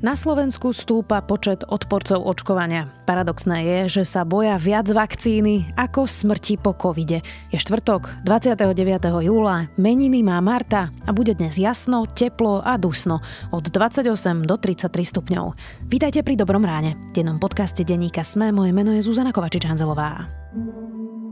Na 0.00 0.16
Slovensku 0.16 0.72
stúpa 0.72 1.20
počet 1.20 1.60
odporcov 1.68 2.24
očkovania. 2.24 2.88
Paradoxné 3.04 3.56
je, 3.60 4.00
že 4.00 4.08
sa 4.08 4.24
boja 4.24 4.56
viac 4.56 4.88
vakcíny 4.88 5.76
ako 5.76 6.08
smrti 6.08 6.56
po 6.56 6.72
covide. 6.72 7.20
Je 7.52 7.60
štvrtok, 7.60 8.24
29. 8.24 8.80
júla, 9.20 9.68
meniny 9.76 10.24
má 10.24 10.40
Marta 10.40 10.88
a 11.04 11.12
bude 11.12 11.36
dnes 11.36 11.60
jasno, 11.60 12.08
teplo 12.08 12.64
a 12.64 12.80
dusno 12.80 13.20
od 13.52 13.68
28 13.68 14.48
do 14.48 14.56
33 14.56 14.88
stupňov. 14.88 15.52
Vítajte 15.84 16.24
pri 16.24 16.32
Dobrom 16.32 16.64
ráne. 16.64 16.96
V 17.12 17.20
dennom 17.20 17.36
podcaste 17.36 17.84
denníka 17.84 18.24
Sme 18.24 18.56
moje 18.56 18.72
meno 18.72 18.96
je 18.96 19.04
Zuzana 19.04 19.36
Kovačič-Hanzelová. 19.36 20.24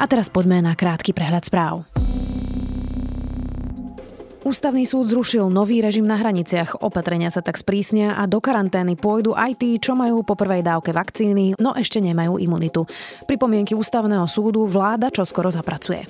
A 0.00 0.08
teraz 0.08 0.32
poďme 0.32 0.64
na 0.64 0.72
krátky 0.72 1.12
prehľad 1.12 1.44
správ. 1.44 1.84
Ústavný 4.40 4.88
súd 4.88 5.12
zrušil 5.12 5.52
nový 5.52 5.84
režim 5.84 6.08
na 6.08 6.16
hraniciach. 6.16 6.80
Opatrenia 6.80 7.28
sa 7.28 7.44
tak 7.44 7.60
sprísnia 7.60 8.16
a 8.16 8.24
do 8.24 8.40
karantény 8.40 8.96
pôjdu 8.96 9.36
aj 9.36 9.60
tí, 9.60 9.76
čo 9.76 9.92
majú 9.92 10.24
po 10.24 10.32
prvej 10.32 10.64
dávke 10.64 10.96
vakcíny, 10.96 11.60
no 11.60 11.76
ešte 11.76 12.00
nemajú 12.00 12.40
imunitu. 12.40 12.88
Pripomienky 13.28 13.76
ústavného 13.76 14.24
súdu 14.24 14.64
vláda 14.64 15.12
čoskoro 15.12 15.52
zapracuje. 15.52 16.08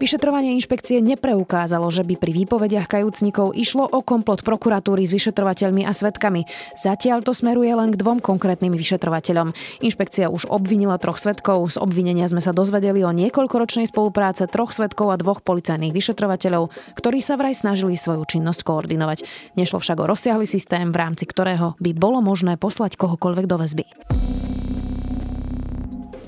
Vyšetrovanie 0.00 0.56
inšpekcie 0.56 1.04
nepreukázalo, 1.04 1.84
že 1.92 2.08
by 2.08 2.16
pri 2.16 2.32
výpovediach 2.32 2.88
kajúcnikov 2.88 3.52
išlo 3.52 3.84
o 3.84 4.00
komplot 4.00 4.40
prokuratúry 4.40 5.04
s 5.04 5.12
vyšetrovateľmi 5.12 5.84
a 5.84 5.92
svetkami. 5.92 6.48
Zatiaľ 6.72 7.20
to 7.20 7.36
smeruje 7.36 7.68
len 7.68 7.92
k 7.92 8.00
dvom 8.00 8.24
konkrétnym 8.24 8.72
vyšetrovateľom. 8.72 9.52
Inšpekcia 9.84 10.32
už 10.32 10.48
obvinila 10.48 10.96
troch 10.96 11.20
svetkov. 11.20 11.76
Z 11.76 11.84
obvinenia 11.84 12.24
sme 12.32 12.40
sa 12.40 12.56
dozvedeli 12.56 13.04
o 13.04 13.12
niekoľkoročnej 13.12 13.92
spolupráce 13.92 14.48
troch 14.48 14.72
svetkov 14.72 15.12
a 15.12 15.20
dvoch 15.20 15.44
policajných 15.44 15.92
vyšetrovateľov, 15.92 16.72
ktorí 16.96 17.20
sa 17.20 17.36
vraj 17.36 17.52
snažili 17.52 17.92
svoju 17.92 18.24
činnosť 18.24 18.64
koordinovať. 18.64 19.28
Nešlo 19.60 19.84
však 19.84 20.00
o 20.00 20.08
rozsiahly 20.08 20.48
systém, 20.48 20.88
v 20.88 20.96
rámci 20.96 21.28
ktorého 21.28 21.76
by 21.76 21.92
bolo 21.92 22.24
možné 22.24 22.56
poslať 22.56 22.96
kohokoľvek 22.96 23.44
do 23.44 23.56
väzby. 23.60 23.84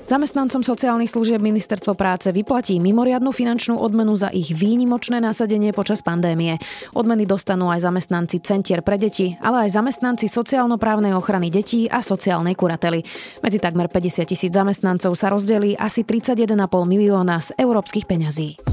Zamestnancom 0.03 0.67
sociálnych 0.67 1.07
služieb 1.07 1.39
Ministerstvo 1.39 1.95
práce 1.95 2.27
vyplatí 2.35 2.75
mimoriadnu 2.75 3.31
finančnú 3.31 3.79
odmenu 3.79 4.19
za 4.19 4.27
ich 4.35 4.51
výnimočné 4.51 5.23
nasadenie 5.23 5.71
počas 5.71 6.03
pandémie. 6.03 6.59
Odmeny 6.91 7.23
dostanú 7.23 7.71
aj 7.71 7.87
zamestnanci 7.87 8.43
Centier 8.43 8.83
pre 8.83 8.99
deti, 8.99 9.39
ale 9.39 9.63
aj 9.65 9.79
zamestnanci 9.79 10.27
sociálno-právnej 10.27 11.15
ochrany 11.15 11.47
detí 11.47 11.87
a 11.87 12.03
sociálnej 12.03 12.59
kurately. 12.59 12.99
Medzi 13.39 13.63
takmer 13.63 13.87
50 13.87 14.27
tisíc 14.27 14.51
zamestnancov 14.51 15.15
sa 15.15 15.31
rozdelí 15.31 15.79
asi 15.79 16.03
31,5 16.03 16.51
milióna 16.83 17.39
z 17.39 17.55
európskych 17.55 18.03
peňazí. 18.03 18.72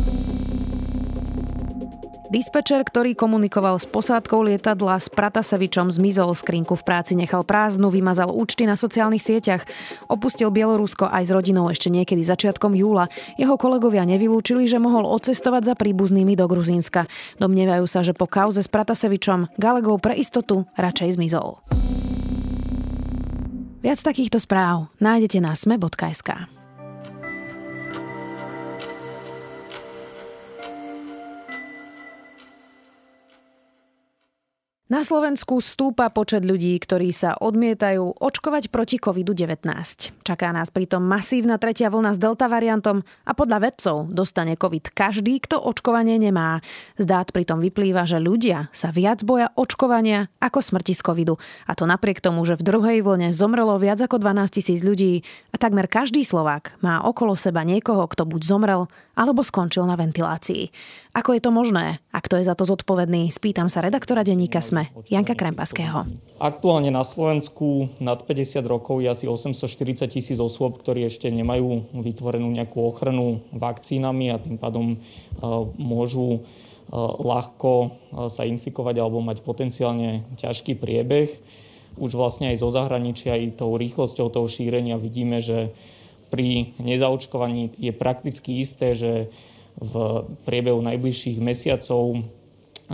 Dispečer, 2.31 2.87
ktorý 2.87 3.19
komunikoval 3.19 3.75
s 3.83 3.91
posádkou 3.91 4.47
lietadla 4.47 5.03
s 5.03 5.11
Pratasevičom, 5.11 5.91
zmizol 5.91 6.31
skrinku 6.39 6.79
v 6.79 6.87
práci, 6.87 7.19
nechal 7.19 7.43
prázdnu, 7.43 7.91
vymazal 7.91 8.31
účty 8.31 8.71
na 8.71 8.79
sociálnych 8.79 9.19
sieťach. 9.19 9.67
Opustil 10.07 10.47
Bielorusko 10.55 11.11
aj 11.11 11.27
s 11.27 11.35
rodinou 11.35 11.67
ešte 11.67 11.91
niekedy 11.91 12.23
začiatkom 12.23 12.79
júla. 12.79 13.11
Jeho 13.35 13.59
kolegovia 13.59 14.07
nevylúčili, 14.07 14.71
že 14.71 14.79
mohol 14.79 15.11
odcestovať 15.11 15.63
za 15.67 15.75
príbuznými 15.75 16.39
do 16.39 16.47
Gruzínska. 16.47 17.11
Domnievajú 17.43 17.91
sa, 17.91 18.07
že 18.07 18.15
po 18.15 18.31
kauze 18.31 18.63
s 18.63 18.71
Pratasevičom 18.71 19.51
Galegov 19.59 19.99
pre 19.99 20.15
istotu 20.15 20.71
radšej 20.79 21.19
zmizol. 21.19 21.59
Viac 23.83 23.99
takýchto 24.07 24.39
správ 24.39 24.87
nájdete 25.03 25.43
na 25.43 25.59
sme.sk. 25.59 26.60
Na 34.91 35.07
Slovensku 35.07 35.63
stúpa 35.63 36.11
počet 36.11 36.43
ľudí, 36.43 36.75
ktorí 36.75 37.15
sa 37.15 37.39
odmietajú 37.39 38.19
očkovať 38.19 38.75
proti 38.75 38.99
COVID-19. 38.99 39.63
Čaká 40.27 40.51
nás 40.51 40.75
pritom 40.75 40.99
masívna 41.07 41.63
tretia 41.63 41.95
vlna 41.95 42.11
s 42.11 42.19
delta 42.19 42.51
variantom 42.51 43.07
a 43.23 43.31
podľa 43.31 43.71
vedcov 43.71 44.11
dostane 44.11 44.59
COVID 44.59 44.91
každý, 44.91 45.39
kto 45.47 45.63
očkovanie 45.63 46.19
nemá. 46.19 46.59
Z 46.99 47.07
dát 47.07 47.31
pritom 47.31 47.63
vyplýva, 47.63 48.03
že 48.03 48.19
ľudia 48.19 48.67
sa 48.75 48.91
viac 48.91 49.23
boja 49.23 49.55
očkovania 49.55 50.27
ako 50.43 50.59
smrti 50.59 50.99
z 50.99 51.07
covidu. 51.07 51.39
A 51.71 51.79
to 51.79 51.87
napriek 51.87 52.19
tomu, 52.19 52.43
že 52.43 52.59
v 52.59 52.67
druhej 52.67 53.07
vlne 53.07 53.31
zomrelo 53.31 53.79
viac 53.79 54.03
ako 54.03 54.19
12 54.19 54.59
tisíc 54.59 54.83
ľudí 54.83 55.23
a 55.55 55.57
takmer 55.63 55.87
každý 55.87 56.27
Slovák 56.27 56.83
má 56.83 56.99
okolo 57.07 57.39
seba 57.39 57.63
niekoho, 57.63 58.11
kto 58.11 58.27
buď 58.27 58.43
zomrel 58.43 58.91
alebo 59.21 59.45
skončil 59.45 59.85
na 59.85 60.01
ventilácii. 60.01 60.73
Ako 61.13 61.37
je 61.37 61.45
to 61.45 61.53
možné? 61.53 62.01
A 62.09 62.25
kto 62.25 62.41
je 62.41 62.49
za 62.49 62.57
to 62.57 62.65
zodpovedný? 62.65 63.29
Spýtam 63.29 63.69
sa 63.69 63.85
redaktora 63.85 64.25
denníka 64.25 64.65
SME, 64.65 64.89
Janka 65.13 65.37
Krempaského. 65.37 66.09
Aktuálne 66.41 66.89
na 66.89 67.05
Slovensku 67.05 67.93
nad 68.01 68.25
50 68.25 68.65
rokov 68.65 69.05
je 69.05 69.13
asi 69.13 69.29
840 69.29 70.09
tisíc 70.09 70.41
osôb, 70.41 70.81
ktorí 70.81 71.05
ešte 71.05 71.29
nemajú 71.29 71.93
vytvorenú 72.01 72.49
nejakú 72.49 72.81
ochranu 72.81 73.45
vakcínami 73.53 74.33
a 74.33 74.41
tým 74.41 74.57
pádom 74.57 74.97
e, 74.97 74.99
môžu 75.77 76.29
e, 76.33 76.41
ľahko 76.97 77.73
e, 77.85 77.89
sa 78.33 78.49
infikovať 78.49 78.97
alebo 79.05 79.21
mať 79.21 79.45
potenciálne 79.45 80.25
ťažký 80.41 80.81
priebeh. 80.81 81.29
Už 82.01 82.17
vlastne 82.17 82.55
aj 82.55 82.65
zo 82.65 82.73
zahraničia, 82.73 83.37
aj 83.37 83.61
tou 83.61 83.77
rýchlosťou 83.77 84.33
toho 84.33 84.49
šírenia 84.49 84.97
vidíme, 84.97 85.45
že 85.45 85.77
pri 86.31 86.79
nezaočkovaní 86.79 87.75
je 87.77 87.93
prakticky 87.93 88.63
isté, 88.63 88.95
že 88.95 89.13
v 89.77 89.95
priebehu 90.47 90.79
najbližších 90.81 91.39
mesiacov 91.43 92.23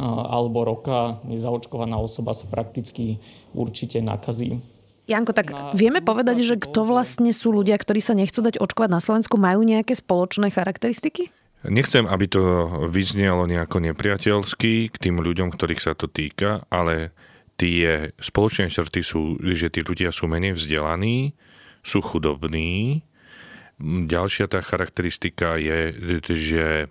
alebo 0.04 0.64
roka 0.64 1.24
nezaočkovaná 1.24 1.96
osoba 1.96 2.36
sa 2.36 2.44
prakticky 2.48 3.16
určite 3.56 4.04
nakazí. 4.04 4.60
Janko, 5.06 5.32
tak 5.32 5.54
na... 5.54 5.72
vieme 5.72 6.02
povedať, 6.02 6.42
že 6.42 6.58
kto 6.58 6.84
vlastne 6.84 7.30
sú 7.30 7.54
ľudia, 7.54 7.78
ktorí 7.78 8.02
sa 8.02 8.12
nechcú 8.12 8.42
dať 8.42 8.58
očkovať 8.58 8.90
na 8.90 9.00
Slovensku, 9.00 9.38
majú 9.38 9.62
nejaké 9.62 9.94
spoločné 9.94 10.50
charakteristiky? 10.52 11.30
Nechcem, 11.66 12.04
aby 12.04 12.26
to 12.28 12.42
vyznelo 12.86 13.48
nejako 13.48 13.80
nepriateľsky 13.82 14.92
k 14.92 14.96
tým 15.00 15.18
ľuďom, 15.18 15.50
ktorých 15.54 15.82
sa 15.82 15.96
to 15.96 16.06
týka, 16.06 16.66
ale 16.68 17.16
tie 17.56 18.12
spoločné 18.20 18.68
črty 18.68 19.00
sú, 19.00 19.40
že 19.40 19.72
tí 19.72 19.80
ľudia 19.80 20.12
sú 20.12 20.28
menej 20.28 20.54
vzdelaní, 20.54 21.32
sú 21.80 22.04
chudobní, 22.04 23.02
Ďalšia 23.84 24.48
tá 24.48 24.64
charakteristika 24.64 25.60
je, 25.60 25.92
že 26.32 26.88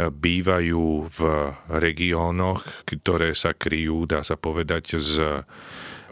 bývajú 0.00 1.08
v 1.12 1.20
regiónoch, 1.68 2.64
ktoré 2.88 3.36
sa 3.36 3.52
kryjú, 3.52 4.08
dá 4.08 4.24
sa 4.24 4.36
povedať, 4.36 5.00
z 5.00 5.44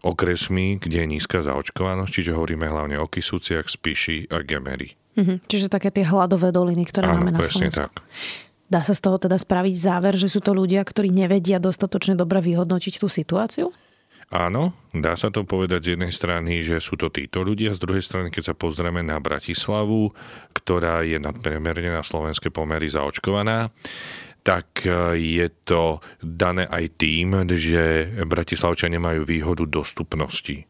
okresmi, 0.05 0.77
kde 0.77 1.05
je 1.05 1.07
nízka 1.09 1.41
zaočkovanosť, 1.41 2.13
čiže 2.13 2.37
hovoríme 2.37 2.69
hlavne 2.69 3.01
o 3.01 3.09
Kisúciach, 3.09 3.69
Spiši 3.69 4.29
a 4.29 4.45
Gemery. 4.45 4.93
Mhm, 5.17 5.49
čiže 5.49 5.73
také 5.73 5.89
tie 5.89 6.05
hladové 6.05 6.53
doliny, 6.53 6.85
ktoré 6.85 7.09
Áno, 7.09 7.25
máme 7.25 7.33
na 7.33 7.41
presne 7.41 7.73
Slovensku. 7.73 7.81
tak. 7.81 7.93
Dá 8.65 8.81
sa 8.81 8.97
z 8.97 9.01
toho 9.05 9.17
teda 9.21 9.37
spraviť 9.37 9.75
záver, 9.77 10.17
že 10.17 10.27
sú 10.27 10.41
to 10.41 10.57
ľudia, 10.57 10.81
ktorí 10.83 11.13
nevedia 11.13 11.61
dostatočne 11.61 12.17
dobre 12.17 12.41
vyhodnotiť 12.41 12.99
tú 12.99 13.09
situáciu? 13.13 13.71
Áno, 14.35 14.75
dá 14.91 15.15
sa 15.15 15.31
to 15.31 15.47
povedať 15.47 15.81
z 15.87 15.91
jednej 15.95 16.11
strany, 16.11 16.59
že 16.59 16.83
sú 16.83 16.99
to 16.99 17.07
títo 17.07 17.47
ľudia, 17.47 17.71
z 17.71 17.79
druhej 17.79 18.03
strany, 18.03 18.35
keď 18.35 18.51
sa 18.51 18.55
pozrieme 18.59 18.99
na 18.99 19.23
Bratislavu, 19.23 20.11
ktorá 20.51 21.07
je 21.07 21.23
nadpremerne 21.23 21.95
na 21.95 22.03
slovenské 22.03 22.51
pomery 22.51 22.91
zaočkovaná, 22.91 23.71
tak 24.43 24.83
e, 24.83 25.15
je 25.23 25.47
to 25.63 26.03
dané 26.19 26.67
aj 26.67 26.99
tým, 26.99 27.47
že 27.55 28.11
Bratislavčania 28.27 28.99
nemajú 28.99 29.23
výhodu 29.23 29.71
dostupnosti. 29.71 30.67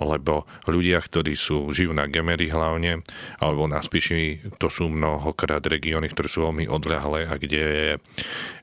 Lebo 0.00 0.48
ľudia, 0.64 0.98
ktorí 0.98 1.36
sú, 1.36 1.68
žijú 1.68 1.92
na 1.92 2.08
Gemery 2.08 2.48
hlavne, 2.48 3.04
alebo 3.38 3.68
na 3.68 3.84
Spiši, 3.84 4.56
to 4.56 4.72
sú 4.72 4.88
mnohokrát 4.88 5.60
regióny, 5.62 6.08
ktoré 6.10 6.32
sú 6.32 6.48
veľmi 6.48 6.64
odľahlé 6.64 7.28
a 7.28 7.36
kde 7.36 7.60
je 7.60 7.90
e, 7.94 7.98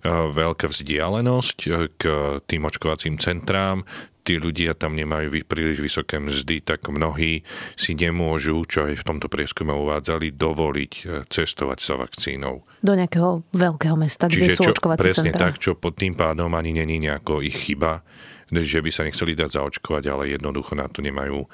veľká 0.10 0.66
vzdialenosť 0.74 1.58
k 2.02 2.04
tým 2.50 2.66
očkovacím 2.66 3.22
centrám, 3.22 3.86
tí 4.30 4.38
ľudia 4.38 4.78
tam 4.78 4.94
nemajú 4.94 5.34
príliš 5.50 5.82
vysoké 5.82 6.22
mzdy, 6.22 6.62
tak 6.62 6.86
mnohí 6.86 7.42
si 7.74 7.98
nemôžu, 7.98 8.62
čo 8.70 8.86
aj 8.86 9.02
v 9.02 9.08
tomto 9.10 9.26
prieskume 9.26 9.74
uvádzali, 9.74 10.38
dovoliť 10.38 10.94
e, 10.94 11.04
cestovať 11.26 11.80
sa 11.82 11.98
vakcínou. 11.98 12.62
Do 12.86 12.94
nejakého 12.94 13.42
veľkého 13.50 13.98
mesta, 13.98 14.30
kde 14.30 14.54
Čiže 14.54 14.58
sú 14.62 14.64
očkovacie 14.70 15.02
presne 15.02 15.34
centra. 15.34 15.50
tak, 15.50 15.58
čo 15.58 15.74
pod 15.74 15.98
tým 15.98 16.14
pádom 16.14 16.54
ani 16.54 16.78
není 16.78 17.02
nejako 17.02 17.42
ich 17.42 17.58
chyba, 17.58 18.06
že 18.54 18.82
by 18.82 18.90
sa 18.94 19.06
nechceli 19.06 19.34
dať 19.34 19.50
zaočkovať, 19.62 20.04
ale 20.10 20.34
jednoducho 20.34 20.74
na 20.74 20.90
to 20.90 21.06
nemajú 21.06 21.46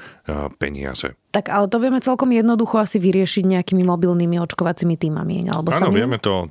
peniaze. 0.56 1.12
Tak 1.36 1.52
ale 1.52 1.68
to 1.68 1.76
vieme 1.76 2.00
celkom 2.00 2.32
jednoducho 2.32 2.80
asi 2.80 3.04
vyriešiť 3.04 3.44
nejakými 3.44 3.84
mobilnými 3.84 4.40
očkovacími 4.40 4.96
týmami. 4.96 5.44
Alebo 5.44 5.76
Áno, 5.76 5.92
samým? 5.92 6.08
vieme 6.08 6.18
to, 6.24 6.48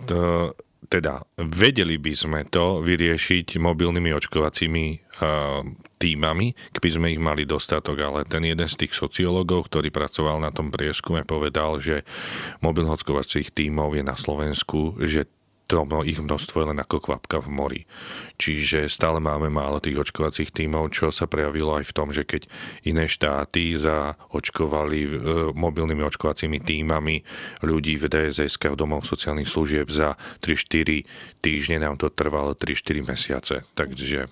teda 0.85 1.25
vedeli 1.41 1.97
by 1.97 2.13
sme 2.13 2.41
to 2.53 2.85
vyriešiť 2.85 3.57
mobilnými 3.57 4.13
očkovacími 4.13 4.85
týmami, 5.99 6.53
keby 6.75 6.89
sme 6.91 7.07
ich 7.15 7.23
mali 7.23 7.47
dostatok, 7.47 7.97
ale 8.01 8.21
ten 8.27 8.45
jeden 8.45 8.67
z 8.67 8.87
tých 8.87 8.95
sociológov, 8.97 9.71
ktorý 9.71 9.89
pracoval 9.95 10.43
na 10.43 10.51
tom 10.51 10.69
prieskume, 10.69 11.25
povedal, 11.25 11.79
že 11.79 12.03
mobilných 12.61 13.01
očkovacích 13.01 13.55
tímov 13.55 13.97
je 13.97 14.03
na 14.05 14.17
Slovensku, 14.19 14.99
že 15.03 15.31
to 15.65 15.81
ich 16.05 16.21
množstvo 16.21 16.57
je 16.61 16.67
len 16.77 16.79
ako 16.81 17.01
kvapka 17.01 17.41
v 17.41 17.49
mori. 17.49 17.81
Čiže 18.37 18.85
stále 18.93 19.17
máme 19.17 19.49
málo 19.49 19.81
tých 19.81 19.97
očkovacích 19.97 20.53
tímov, 20.53 20.93
čo 20.93 21.09
sa 21.09 21.25
prejavilo 21.25 21.73
aj 21.81 21.89
v 21.89 21.95
tom, 21.97 22.13
že 22.13 22.29
keď 22.29 22.45
iné 22.85 23.09
štáty 23.09 23.73
zaočkovali 23.81 25.01
e, 25.01 25.11
mobilnými 25.57 26.05
očkovacími 26.05 26.61
tímami 26.61 27.25
ľudí 27.65 27.97
v 27.97 28.13
DSS 28.13 28.61
v 28.61 28.77
domov 28.77 29.09
sociálnych 29.09 29.49
služieb 29.49 29.89
za 29.89 30.21
3-4 30.45 31.09
týždne, 31.41 31.81
nám 31.81 31.97
to 31.97 32.13
trvalo 32.13 32.53
3-4 32.53 33.01
mesiace. 33.01 33.55
Takže 33.73 34.29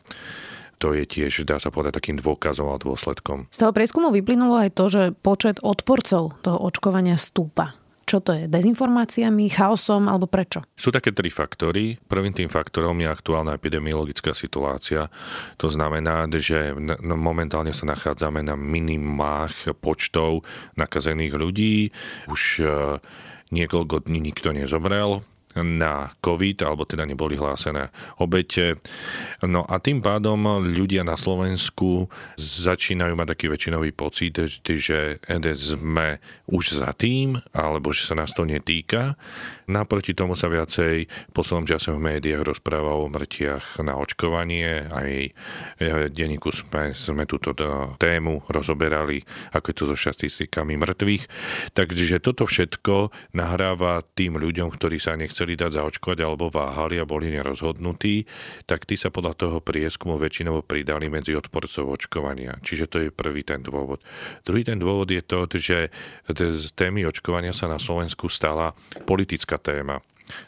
to 0.83 0.99
je 0.99 1.07
tiež, 1.07 1.47
dá 1.47 1.63
sa 1.63 1.71
povedať, 1.71 2.03
takým 2.03 2.19
dôkazom 2.19 2.67
a 2.67 2.83
dôsledkom. 2.83 3.47
Z 3.55 3.63
toho 3.63 3.71
prieskumu 3.71 4.11
vyplynulo 4.11 4.59
aj 4.59 4.75
to, 4.75 4.91
že 4.91 5.03
počet 5.15 5.63
odporcov 5.63 6.35
toho 6.43 6.59
očkovania 6.59 7.15
stúpa. 7.15 7.79
Čo 8.03 8.19
to 8.19 8.35
je? 8.35 8.51
Dezinformáciami, 8.51 9.47
chaosom 9.47 10.11
alebo 10.11 10.27
prečo? 10.27 10.67
Sú 10.75 10.91
také 10.91 11.15
tri 11.15 11.31
faktory. 11.31 12.03
Prvým 12.03 12.35
tým 12.35 12.51
faktorom 12.51 12.99
je 12.99 13.07
aktuálna 13.07 13.55
epidemiologická 13.55 14.35
situácia. 14.35 15.07
To 15.63 15.71
znamená, 15.71 16.27
že 16.35 16.75
momentálne 17.07 17.71
sa 17.71 17.87
nachádzame 17.87 18.43
na 18.43 18.59
minimách 18.59 19.79
počtov 19.79 20.43
nakazených 20.75 21.35
ľudí. 21.39 21.95
Už 22.27 22.59
e, 22.59 22.99
niekoľko 23.55 24.11
dní 24.11 24.35
nikto 24.35 24.51
nezomrel 24.51 25.23
na 25.61 26.09
COVID, 26.25 26.65
alebo 26.65 26.89
teda 26.89 27.05
neboli 27.05 27.37
hlásené 27.37 27.93
obete. 28.21 28.81
No 29.45 29.69
a 29.69 29.77
tým 29.83 30.01
pádom 30.01 30.65
ľudia 30.65 31.05
na 31.05 31.19
Slovensku 31.19 32.09
začínajú 32.41 33.13
mať 33.13 33.29
taký 33.37 33.47
väčšinový 33.53 33.93
pocit, 33.93 34.33
že 34.65 35.21
sme 35.53 36.23
už 36.49 36.81
za 36.81 36.97
tým, 36.97 37.37
alebo 37.53 37.93
že 37.93 38.09
sa 38.09 38.17
nás 38.17 38.33
to 38.33 38.49
netýka. 38.49 39.17
Naproti 39.69 40.17
tomu 40.17 40.35
sa 40.35 40.49
viacej 40.49 41.07
v 41.07 41.33
poslednom 41.37 41.69
čase 41.69 41.93
v 41.93 42.01
médiách 42.01 42.43
rozpráva 42.43 42.97
o 42.97 43.07
mrtiach 43.13 43.85
na 43.85 44.01
očkovanie. 44.01 44.89
Aj 44.89 45.11
denníku 46.11 46.51
sme, 46.51 46.97
sme 46.97 47.29
túto 47.29 47.53
tému 48.01 48.43
rozoberali, 48.49 49.23
ako 49.53 49.67
je 49.69 49.77
to 49.77 49.85
so 49.93 49.97
štatistikami 49.99 50.81
mŕtvych. 50.81 51.25
Takže 51.77 52.19
toto 52.25 52.49
všetko 52.49 53.13
nahráva 53.37 54.03
tým 54.17 54.41
ľuďom, 54.41 54.73
ktorí 54.73 54.97
sa 54.97 55.15
nechceli 55.15 55.53
chceli 55.53 55.59
dať 55.59 55.75
zaočkovať 55.75 56.19
alebo 56.23 56.49
váhali 56.49 57.03
a 57.03 57.05
boli 57.05 57.35
nerozhodnutí, 57.35 58.25
tak 58.65 58.87
tí 58.87 58.95
sa 58.95 59.11
podľa 59.11 59.35
toho 59.35 59.59
prieskumu 59.59 60.17
väčšinou 60.17 60.63
pridali 60.63 61.11
medzi 61.11 61.35
odporcov 61.35 61.99
očkovania. 61.99 62.57
Čiže 62.63 62.85
to 62.87 62.97
je 63.03 63.09
prvý 63.11 63.43
ten 63.43 63.59
dôvod. 63.61 64.01
Druhý 64.47 64.63
ten 64.63 64.79
dôvod 64.79 65.11
je 65.11 65.19
to, 65.21 65.51
že 65.53 65.91
z 66.33 66.67
témy 66.79 67.05
očkovania 67.11 67.51
sa 67.51 67.67
na 67.67 67.83
Slovensku 67.83 68.31
stala 68.31 68.73
politická 69.05 69.52
politická 69.53 69.59
téma. 69.59 70.01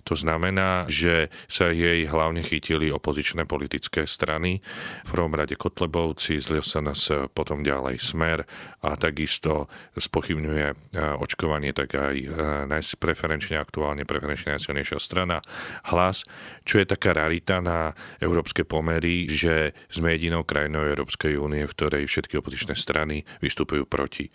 To 0.09 0.15
znamená, 0.15 0.87
že 0.89 1.29
sa 1.47 1.71
jej 1.71 2.07
hlavne 2.09 2.43
chytili 2.45 2.89
opozičné 2.91 3.45
politické 3.45 4.09
strany, 4.09 4.65
v 5.05 5.11
prvom 5.11 5.35
rade 5.35 5.55
Kotlebovci, 5.59 6.41
z 6.41 6.61
SNS, 6.61 7.31
potom 7.33 7.65
ďalej 7.65 8.01
Smer 8.01 8.45
a 8.85 9.01
takisto 9.01 9.67
spochybňuje 9.97 10.67
e, 10.69 10.75
očkovanie, 11.19 11.73
tak 11.73 11.97
aj 11.97 12.17
e, 12.21 12.27
najpreferenčne 12.69 13.57
aktuálne 13.57 14.05
preferenčne 14.05 14.61
najsilnejšia 14.61 14.99
strana 15.01 15.41
Hlas, 15.89 16.23
čo 16.69 16.81
je 16.81 16.87
taká 16.89 17.17
rarita 17.17 17.65
na 17.65 17.97
európske 18.21 18.69
pomery, 18.69 19.27
že 19.29 19.73
sme 19.89 20.13
jedinou 20.13 20.45
krajinou 20.45 20.85
Európskej 20.85 21.41
únie, 21.41 21.65
v 21.65 21.75
ktorej 21.75 22.05
všetky 22.05 22.37
opozičné 22.39 22.77
strany 22.77 23.25
vystupujú 23.41 23.89
proti. 23.89 24.29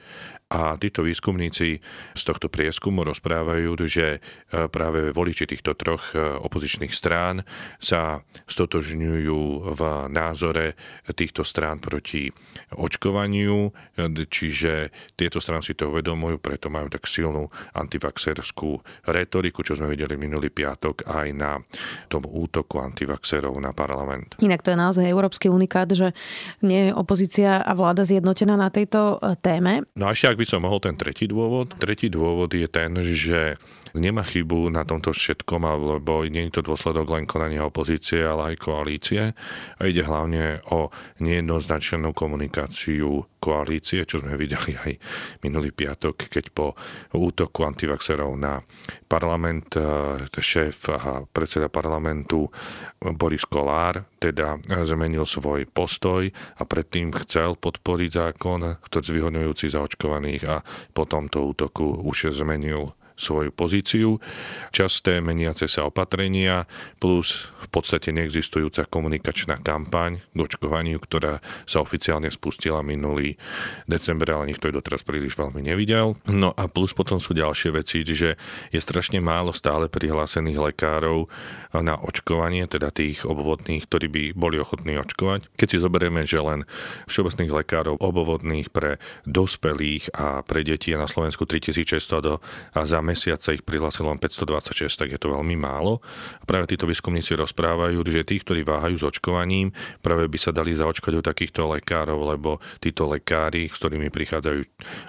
A 0.49 0.73
títo 0.81 1.05
výskumníci 1.05 1.77
z 2.17 2.23
tohto 2.25 2.49
prieskumu 2.49 3.05
rozprávajú, 3.05 3.69
že 3.85 4.17
e, 4.17 4.65
práve 4.65 5.13
voliči 5.29 5.45
týchto 5.45 5.77
troch 5.77 6.17
e, 6.17 6.41
opozičných 6.41 6.89
strán 6.89 7.45
sa 7.77 8.25
stotožňujú 8.49 9.69
v 9.77 9.81
názore 10.09 10.73
týchto 11.13 11.45
strán 11.45 11.77
proti 11.77 12.33
očkovaniu, 12.73 13.69
e, 13.93 14.25
čiže 14.25 14.89
tieto 15.13 15.37
strany 15.37 15.61
si 15.61 15.77
to 15.77 15.93
uvedomujú, 15.93 16.41
preto 16.41 16.73
majú 16.73 16.89
tak 16.89 17.05
silnú 17.05 17.53
antivaxerskú 17.77 18.81
retoriku, 19.05 19.61
čo 19.61 19.77
sme 19.77 19.93
videli 19.93 20.17
minulý 20.17 20.49
piatok 20.49 21.05
aj 21.05 21.27
na 21.37 21.61
tom 22.09 22.25
útoku 22.25 22.81
antivaxerov 22.81 23.53
na 23.61 23.69
parlament. 23.69 24.33
Inak 24.41 24.65
to 24.65 24.73
je 24.73 24.81
naozaj 24.81 25.05
európsky 25.05 25.45
unikát, 25.45 25.93
že 25.93 26.17
nie 26.65 26.89
je 26.89 26.91
opozícia 26.97 27.61
a 27.61 27.71
vláda 27.77 28.01
zjednotená 28.01 28.57
na 28.57 28.73
tejto 28.73 29.21
téme. 29.45 29.85
No 29.93 30.09
a 30.09 30.17
ešte 30.17 30.33
ak 30.33 30.41
by 30.41 30.45
som 30.49 30.65
mohol 30.65 30.81
ten 30.81 30.97
tretí 30.97 31.29
dôvod. 31.29 31.77
Tretí 31.77 32.09
dôvod 32.09 32.49
je 32.49 32.65
ten, 32.65 32.97
že 32.97 33.61
nemá 33.95 34.25
chybu 34.25 34.69
na 34.69 34.85
tomto 34.85 35.15
všetkom, 35.15 35.63
lebo 35.97 36.25
nie 36.27 36.49
je 36.49 36.59
to 36.59 36.61
dôsledok 36.65 37.15
len 37.15 37.25
konania 37.25 37.65
opozície, 37.65 38.21
ale 38.21 38.53
aj 38.53 38.55
koalície. 38.61 39.33
A 39.77 39.81
ide 39.87 40.05
hlavne 40.05 40.61
o 40.69 40.91
nejednoznačnú 41.23 42.11
komunikáciu 42.13 43.25
koalície, 43.39 44.03
čo 44.03 44.19
sme 44.19 44.35
videli 44.35 44.75
aj 44.75 44.91
minulý 45.47 45.71
piatok, 45.71 46.27
keď 46.27 46.45
po 46.51 46.75
útoku 47.15 47.63
antivaxerov 47.63 48.35
na 48.35 48.59
parlament 49.07 49.79
eh, 49.79 50.27
šéf 50.39 50.91
a 50.91 51.23
predseda 51.23 51.71
parlamentu 51.71 52.51
Boris 52.99 53.47
Kolár 53.47 54.03
teda 54.19 54.59
zmenil 54.83 55.23
svoj 55.23 55.63
postoj 55.71 56.27
a 56.59 56.63
predtým 56.67 57.15
chcel 57.23 57.55
podporiť 57.55 58.11
zákon, 58.11 58.81
ktorý 58.83 59.03
zvyhodňujúci 59.15 59.71
zaočkovaných 59.71 60.43
a 60.51 60.59
po 60.91 61.07
tomto 61.07 61.47
útoku 61.47 62.03
už 62.03 62.35
zmenil 62.35 62.98
svoju 63.19 63.51
pozíciu. 63.51 64.23
Časté 64.71 65.19
meniace 65.19 65.67
sa 65.67 65.83
opatrenia 65.83 66.63
plus 67.03 67.51
v 67.59 67.67
podstate 67.67 68.15
neexistujúca 68.15 68.87
komunikačná 68.87 69.59
kampaň 69.59 70.23
k 70.31 70.37
očkovaniu, 70.39 70.97
ktorá 71.03 71.43
sa 71.67 71.83
oficiálne 71.83 72.31
spustila 72.31 72.79
minulý 72.79 73.35
december, 73.85 74.31
ale 74.31 74.55
nikto 74.55 74.71
ju 74.71 74.79
doteraz 74.79 75.03
príliš 75.03 75.35
veľmi 75.35 75.59
nevidel. 75.59 76.15
No 76.31 76.55
a 76.55 76.71
plus 76.71 76.95
potom 76.95 77.19
sú 77.19 77.35
ďalšie 77.35 77.75
veci, 77.75 78.07
že 78.07 78.39
je 78.71 78.79
strašne 78.79 79.19
málo 79.19 79.51
stále 79.51 79.91
prihlásených 79.91 80.71
lekárov 80.71 81.27
na 81.75 81.99
očkovanie, 81.99 82.65
teda 82.65 82.89
tých 82.89 83.27
obvodných, 83.27 83.85
ktorí 83.85 84.07
by 84.09 84.23
boli 84.33 84.57
ochotní 84.57 84.97
očkovať. 84.97 85.45
Keď 85.53 85.67
si 85.69 85.77
zoberieme, 85.77 86.25
že 86.25 86.41
len 86.41 86.65
všeobecných 87.05 87.53
lekárov 87.53 88.01
obvodných 88.01 88.73
pre 88.73 88.97
dospelých 89.29 90.15
a 90.17 90.41
pre 90.41 90.65
deti 90.65 90.95
je 90.95 90.97
na 90.97 91.05
Slovensku 91.05 91.45
3600 91.45 92.25
do, 92.25 92.41
a 92.73 92.79
za 92.89 93.03
mesiac 93.09 93.41
sa 93.41 93.57
ich 93.57 93.65
prihlásilo 93.65 94.13
len 94.13 94.21
526, 94.21 95.01
tak 95.01 95.09
je 95.09 95.17
to 95.17 95.33
veľmi 95.33 95.57
málo. 95.57 96.05
A 96.37 96.45
práve 96.45 96.69
títo 96.69 96.85
výskumníci 96.85 97.33
rozprávajú, 97.33 98.05
že 98.05 98.21
tí, 98.21 98.37
ktorí 98.37 98.61
váhajú 98.61 99.01
s 99.01 99.03
očkovaním, 99.09 99.73
práve 100.05 100.29
by 100.29 100.37
sa 100.37 100.53
dali 100.53 100.77
zaočkať 100.77 101.13
u 101.17 101.21
takýchto 101.25 101.65
lekárov, 101.73 102.21
lebo 102.21 102.61
títo 102.77 103.09
lekári, 103.09 103.65
s 103.65 103.81
ktorými 103.81 104.13
prichádzajú 104.13 104.59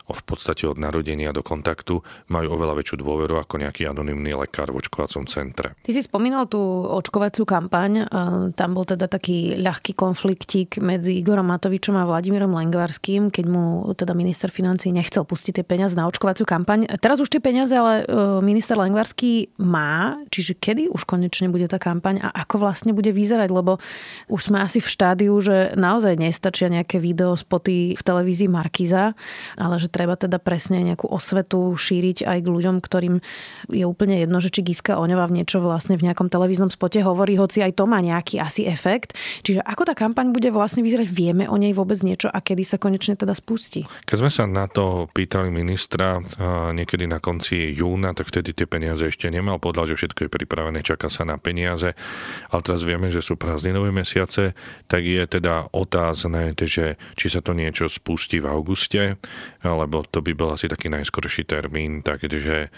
v 0.08 0.22
podstate 0.24 0.64
od 0.64 0.80
narodenia 0.80 1.28
do 1.36 1.44
kontaktu, 1.44 2.00
majú 2.32 2.56
oveľa 2.56 2.80
väčšiu 2.80 2.96
dôveru 3.04 3.36
ako 3.36 3.60
nejaký 3.60 3.84
anonymný 3.84 4.32
lekár 4.32 4.72
v 4.72 4.80
očkovacom 4.80 5.26
centre. 5.28 5.76
Ty 5.82 5.90
si 5.90 6.00
spomínal 6.00 6.46
tú 6.46 6.62
očkovaciu 6.86 7.42
kampaň. 7.42 8.06
Tam 8.54 8.70
bol 8.72 8.86
teda 8.86 9.10
taký 9.10 9.58
ľahký 9.58 9.98
konfliktík 9.98 10.78
medzi 10.78 11.18
Igorom 11.18 11.50
Matovičom 11.50 11.98
a 11.98 12.06
Vladimírom 12.06 12.54
Lengvarským, 12.54 13.34
keď 13.34 13.44
mu 13.50 13.90
teda 13.98 14.14
minister 14.14 14.54
financí 14.54 14.94
nechcel 14.94 15.26
pustiť 15.26 15.60
tie 15.60 15.66
peniaze 15.66 15.98
na 15.98 16.06
očkovaciu 16.06 16.46
kampaň. 16.46 16.86
Teraz 17.02 17.18
už 17.18 17.26
tie 17.26 17.42
peniaze 17.42 17.74
ale 17.74 17.89
ale 17.90 18.06
e, 18.06 18.38
minister 18.46 18.78
Lengvarský 18.78 19.50
má, 19.58 20.22
čiže 20.30 20.54
kedy 20.54 20.94
už 20.94 21.02
konečne 21.02 21.50
bude 21.50 21.66
tá 21.66 21.82
kampaň 21.82 22.22
a 22.22 22.30
ako 22.46 22.62
vlastne 22.62 22.94
bude 22.94 23.10
vyzerať, 23.10 23.50
lebo 23.50 23.82
už 24.30 24.50
sme 24.50 24.62
asi 24.62 24.78
v 24.78 24.86
štádiu, 24.86 25.34
že 25.42 25.74
naozaj 25.74 26.14
nestačia 26.14 26.70
nejaké 26.70 27.02
video 27.02 27.34
spoty 27.34 27.98
v 27.98 28.02
televízii 28.02 28.46
Markiza, 28.46 29.18
ale 29.58 29.76
že 29.82 29.90
treba 29.90 30.14
teda 30.14 30.38
presne 30.38 30.86
nejakú 30.86 31.10
osvetu 31.10 31.74
šíriť 31.74 32.22
aj 32.22 32.38
k 32.38 32.48
ľuďom, 32.48 32.78
ktorým 32.78 33.18
je 33.74 33.84
úplne 33.84 34.22
jedno, 34.22 34.38
že 34.38 34.54
či 34.54 34.62
Giska 34.62 35.02
Oňová 35.02 35.26
v 35.26 35.42
niečo 35.42 35.58
vlastne 35.58 35.98
v 35.98 36.06
nejakom 36.06 36.30
televíznom 36.30 36.70
spote 36.70 37.02
hovorí, 37.02 37.34
hoci 37.34 37.64
aj 37.66 37.74
to 37.74 37.84
má 37.90 37.98
nejaký 37.98 38.38
asi 38.38 38.68
efekt. 38.70 39.18
Čiže 39.42 39.66
ako 39.66 39.90
tá 39.90 39.94
kampaň 39.98 40.30
bude 40.30 40.54
vlastne 40.54 40.86
vyzerať, 40.86 41.08
vieme 41.10 41.44
o 41.50 41.58
nej 41.58 41.74
vôbec 41.74 41.98
niečo 42.06 42.30
a 42.30 42.38
kedy 42.38 42.62
sa 42.62 42.76
konečne 42.78 43.18
teda 43.18 43.34
spustí? 43.34 43.88
Keď 44.06 44.16
sme 44.20 44.30
sa 44.30 44.44
na 44.46 44.70
to 44.70 45.10
pýtali 45.10 45.50
ministra 45.50 46.22
niekedy 46.70 47.08
na 47.08 47.18
konci 47.18 47.74
júna, 47.80 48.12
tak 48.12 48.28
vtedy 48.28 48.52
tie 48.52 48.68
peniaze 48.68 49.08
ešte 49.08 49.32
nemal. 49.32 49.56
Povedal, 49.56 49.88
že 49.88 49.96
všetko 49.96 50.28
je 50.28 50.30
pripravené, 50.30 50.84
čaká 50.84 51.08
sa 51.08 51.24
na 51.24 51.40
peniaze. 51.40 51.96
Ale 52.52 52.60
teraz 52.60 52.84
vieme, 52.84 53.08
že 53.08 53.24
sú 53.24 53.40
prázdninové 53.40 53.88
mesiace, 53.90 54.52
tak 54.86 55.02
je 55.02 55.24
teda 55.24 55.72
otázne, 55.72 56.52
že 56.60 57.00
či 57.16 57.26
sa 57.32 57.40
to 57.40 57.56
niečo 57.56 57.88
spustí 57.88 58.38
v 58.44 58.52
auguste, 58.52 59.16
lebo 59.64 60.04
to 60.04 60.20
by 60.20 60.36
bol 60.36 60.52
asi 60.52 60.68
taký 60.68 60.92
najskorší 60.92 61.48
termín. 61.48 62.04
Takže 62.04 62.68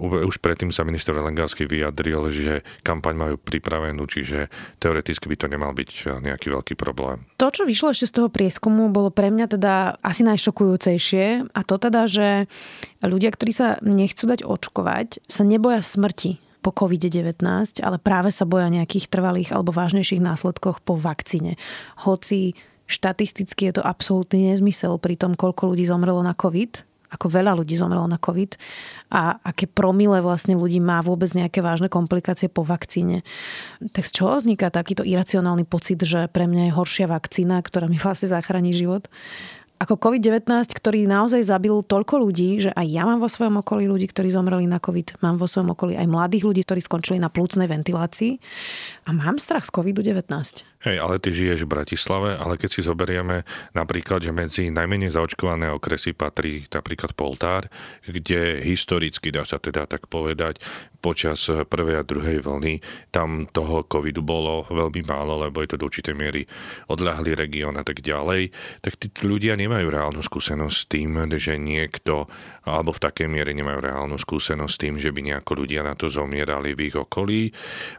už 0.00 0.36
predtým 0.42 0.74
sa 0.74 0.82
minister 0.82 1.14
Lengársky 1.14 1.68
vyjadril, 1.68 2.32
že 2.32 2.66
kampaň 2.82 3.14
majú 3.14 3.36
pripravenú, 3.38 4.08
čiže 4.08 4.50
teoreticky 4.80 5.28
by 5.28 5.36
to 5.36 5.46
nemal 5.46 5.70
byť 5.76 6.20
nejaký 6.24 6.50
veľký 6.50 6.74
problém. 6.74 7.28
To, 7.36 7.52
čo 7.52 7.68
vyšlo 7.68 7.92
ešte 7.92 8.08
z 8.08 8.14
toho 8.16 8.28
prieskumu, 8.32 8.88
bolo 8.90 9.12
pre 9.12 9.28
mňa 9.28 9.46
teda 9.46 9.74
asi 10.00 10.24
najšokujúcejšie 10.24 11.52
a 11.52 11.60
to 11.62 11.76
teda, 11.76 12.08
že 12.08 12.48
ľudia, 13.08 13.32
ktorí 13.32 13.52
sa 13.54 13.68
nechcú 13.80 14.28
dať 14.28 14.44
očkovať, 14.44 15.24
sa 15.24 15.42
neboja 15.44 15.80
smrti 15.80 16.40
po 16.60 16.76
COVID-19, 16.76 17.40
ale 17.80 17.96
práve 17.96 18.28
sa 18.28 18.44
boja 18.44 18.68
nejakých 18.68 19.08
trvalých 19.08 19.56
alebo 19.56 19.72
vážnejších 19.72 20.20
následkoch 20.20 20.84
po 20.84 21.00
vakcíne. 21.00 21.56
Hoci 22.04 22.52
štatisticky 22.84 23.70
je 23.70 23.80
to 23.80 23.82
absolútny 23.86 24.52
nezmysel 24.52 25.00
pri 25.00 25.16
tom, 25.16 25.32
koľko 25.38 25.72
ľudí 25.72 25.88
zomrelo 25.88 26.20
na 26.20 26.36
COVID, 26.36 26.90
ako 27.10 27.26
veľa 27.26 27.58
ľudí 27.58 27.74
zomrelo 27.74 28.06
na 28.06 28.22
COVID 28.22 28.54
a 29.10 29.42
aké 29.42 29.66
promile 29.66 30.22
vlastne 30.22 30.54
ľudí 30.54 30.78
má 30.78 31.02
vôbec 31.02 31.26
nejaké 31.34 31.58
vážne 31.58 31.90
komplikácie 31.90 32.46
po 32.46 32.62
vakcíne. 32.62 33.26
Tak 33.90 34.06
z 34.06 34.12
čoho 34.14 34.38
vzniká 34.38 34.70
takýto 34.70 35.02
iracionálny 35.02 35.66
pocit, 35.66 35.98
že 36.06 36.30
pre 36.30 36.46
mňa 36.46 36.70
je 36.70 36.76
horšia 36.78 37.06
vakcína, 37.10 37.58
ktorá 37.66 37.90
mi 37.90 37.98
vlastne 37.98 38.30
zachráni 38.30 38.70
život? 38.70 39.10
Ako 39.80 39.96
COVID-19, 39.96 40.44
ktorý 40.76 41.08
naozaj 41.08 41.40
zabil 41.40 41.72
toľko 41.72 42.20
ľudí, 42.20 42.68
že 42.68 42.70
aj 42.76 42.84
ja 42.84 43.08
mám 43.08 43.16
vo 43.16 43.32
svojom 43.32 43.64
okolí 43.64 43.88
ľudí, 43.88 44.12
ktorí 44.12 44.28
zomreli 44.28 44.68
na 44.68 44.76
COVID, 44.76 45.24
mám 45.24 45.40
vo 45.40 45.48
svojom 45.48 45.72
okolí 45.72 45.96
aj 45.96 46.04
mladých 46.04 46.44
ľudí, 46.44 46.60
ktorí 46.68 46.84
skončili 46.84 47.16
na 47.16 47.32
plúcnej 47.32 47.64
ventilácii 47.64 48.36
a 49.04 49.10
mám 49.12 49.40
strach 49.40 49.64
z 49.66 49.72
COVID-19. 49.72 50.28
Hej, 50.80 50.96
ale 50.96 51.20
ty 51.20 51.28
žiješ 51.28 51.68
v 51.68 51.72
Bratislave, 51.76 52.40
ale 52.40 52.56
keď 52.56 52.70
si 52.72 52.80
zoberieme 52.80 53.44
napríklad, 53.76 54.24
že 54.24 54.32
medzi 54.32 54.72
najmenej 54.72 55.12
zaočkované 55.12 55.68
okresy 55.68 56.16
patrí 56.16 56.64
napríklad 56.72 57.12
Poltár, 57.12 57.68
kde 58.08 58.64
historicky, 58.64 59.28
dá 59.28 59.44
sa 59.44 59.60
teda 59.60 59.84
tak 59.84 60.08
povedať, 60.08 60.56
počas 61.04 61.48
prvej 61.48 62.00
a 62.00 62.04
druhej 62.04 62.44
vlny 62.44 62.80
tam 63.12 63.44
toho 63.48 63.84
covidu 63.88 64.24
bolo 64.24 64.68
veľmi 64.68 65.04
málo, 65.04 65.40
lebo 65.44 65.60
je 65.60 65.76
to 65.76 65.80
do 65.80 65.88
určitej 65.88 66.16
miery 66.16 66.48
odľahlý 66.88 67.36
región 67.36 67.76
a 67.76 67.84
tak 67.84 68.00
ďalej, 68.00 68.52
tak 68.80 68.96
tí 68.96 69.08
ľudia 69.24 69.60
nemajú 69.60 69.84
reálnu 69.84 70.24
skúsenosť 70.24 70.76
s 70.76 70.84
tým, 70.88 71.12
že 71.36 71.60
niekto, 71.60 72.28
alebo 72.64 72.96
v 72.96 73.04
takej 73.04 73.28
miere 73.28 73.52
nemajú 73.52 73.84
reálnu 73.84 74.16
skúsenosť 74.16 74.72
s 74.72 74.80
tým, 74.80 74.94
že 74.96 75.12
by 75.12 75.20
nejako 75.28 75.64
ľudia 75.64 75.84
na 75.84 75.92
to 75.92 76.08
zomierali 76.08 76.72
v 76.72 76.92
ich 76.92 76.96
okolí. 76.96 77.52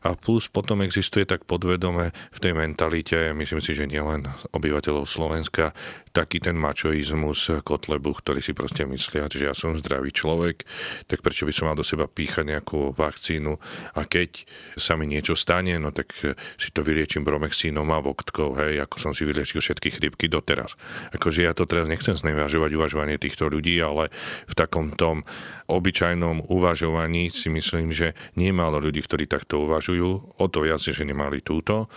A 0.06 0.14
plus 0.18 0.50
potom 0.50 0.82
existuje 0.82 1.01
tak 1.10 1.50
podvedome 1.50 2.14
v 2.14 2.40
tej 2.40 2.54
mentalite, 2.54 3.34
myslím 3.34 3.64
si, 3.64 3.74
že 3.74 3.90
nielen 3.90 4.30
obyvateľov 4.54 5.10
Slovenska, 5.10 5.74
taký 6.12 6.44
ten 6.44 6.60
mačoizmus 6.60 7.64
Kotlebu, 7.64 8.12
ktorý 8.20 8.44
si 8.44 8.52
proste 8.52 8.84
myslia, 8.84 9.32
že 9.32 9.48
ja 9.48 9.56
som 9.56 9.80
zdravý 9.80 10.12
človek, 10.12 10.68
tak 11.08 11.24
prečo 11.24 11.48
by 11.48 11.54
som 11.56 11.72
mal 11.72 11.80
do 11.80 11.88
seba 11.88 12.06
píchať 12.06 12.52
nejakú 12.52 12.92
vakcínu 12.92 13.56
a 13.96 14.02
keď 14.04 14.44
sa 14.76 15.00
mi 15.00 15.08
niečo 15.08 15.40
stane, 15.40 15.80
no 15.80 15.96
tak 15.96 16.12
si 16.60 16.70
to 16.76 16.84
vyliečím 16.84 17.24
bromexínom 17.24 17.88
a 17.96 18.04
voktkou, 18.04 18.60
hej, 18.60 18.84
ako 18.84 18.96
som 19.00 19.12
si 19.16 19.24
vyliečil 19.24 19.64
všetky 19.64 19.98
chrypky 19.98 20.28
doteraz. 20.28 20.76
Akože 21.16 21.48
ja 21.48 21.56
to 21.56 21.64
teraz 21.64 21.88
nechcem 21.88 22.14
znevažovať 22.20 22.76
uvažovanie 22.76 23.16
týchto 23.16 23.48
ľudí, 23.48 23.80
ale 23.80 24.12
v 24.52 24.54
takom 24.54 24.92
tom 24.92 25.24
obyčajnom 25.72 26.52
uvažovaní 26.52 27.32
si 27.32 27.48
myslím, 27.48 27.96
že 27.96 28.12
nie 28.36 28.52
málo 28.52 28.84
ľudí, 28.84 29.00
ktorí 29.00 29.32
takto 29.32 29.64
uvažujú, 29.64 30.38
o 30.38 30.46
to 30.52 30.68
viac, 30.68 30.84
že 30.84 31.08
nemali 31.08 31.40
túto 31.40 31.88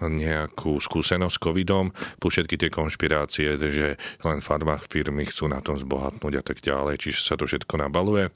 nejakú 0.00 0.80
skúsenosť 0.80 1.36
s 1.36 1.42
covidom, 1.42 1.92
plus 2.16 2.40
všetky 2.40 2.56
tie 2.56 2.70
konšpirácie, 2.72 3.60
že 3.60 4.00
len 4.24 4.38
farma 4.40 4.80
firmy 4.80 5.28
chcú 5.28 5.52
na 5.52 5.60
tom 5.60 5.76
zbohatnúť 5.76 6.34
a 6.38 6.42
tak 6.42 6.64
ďalej, 6.64 6.96
čiže 7.04 7.20
sa 7.20 7.34
to 7.36 7.44
všetko 7.44 7.76
nabaluje. 7.76 8.32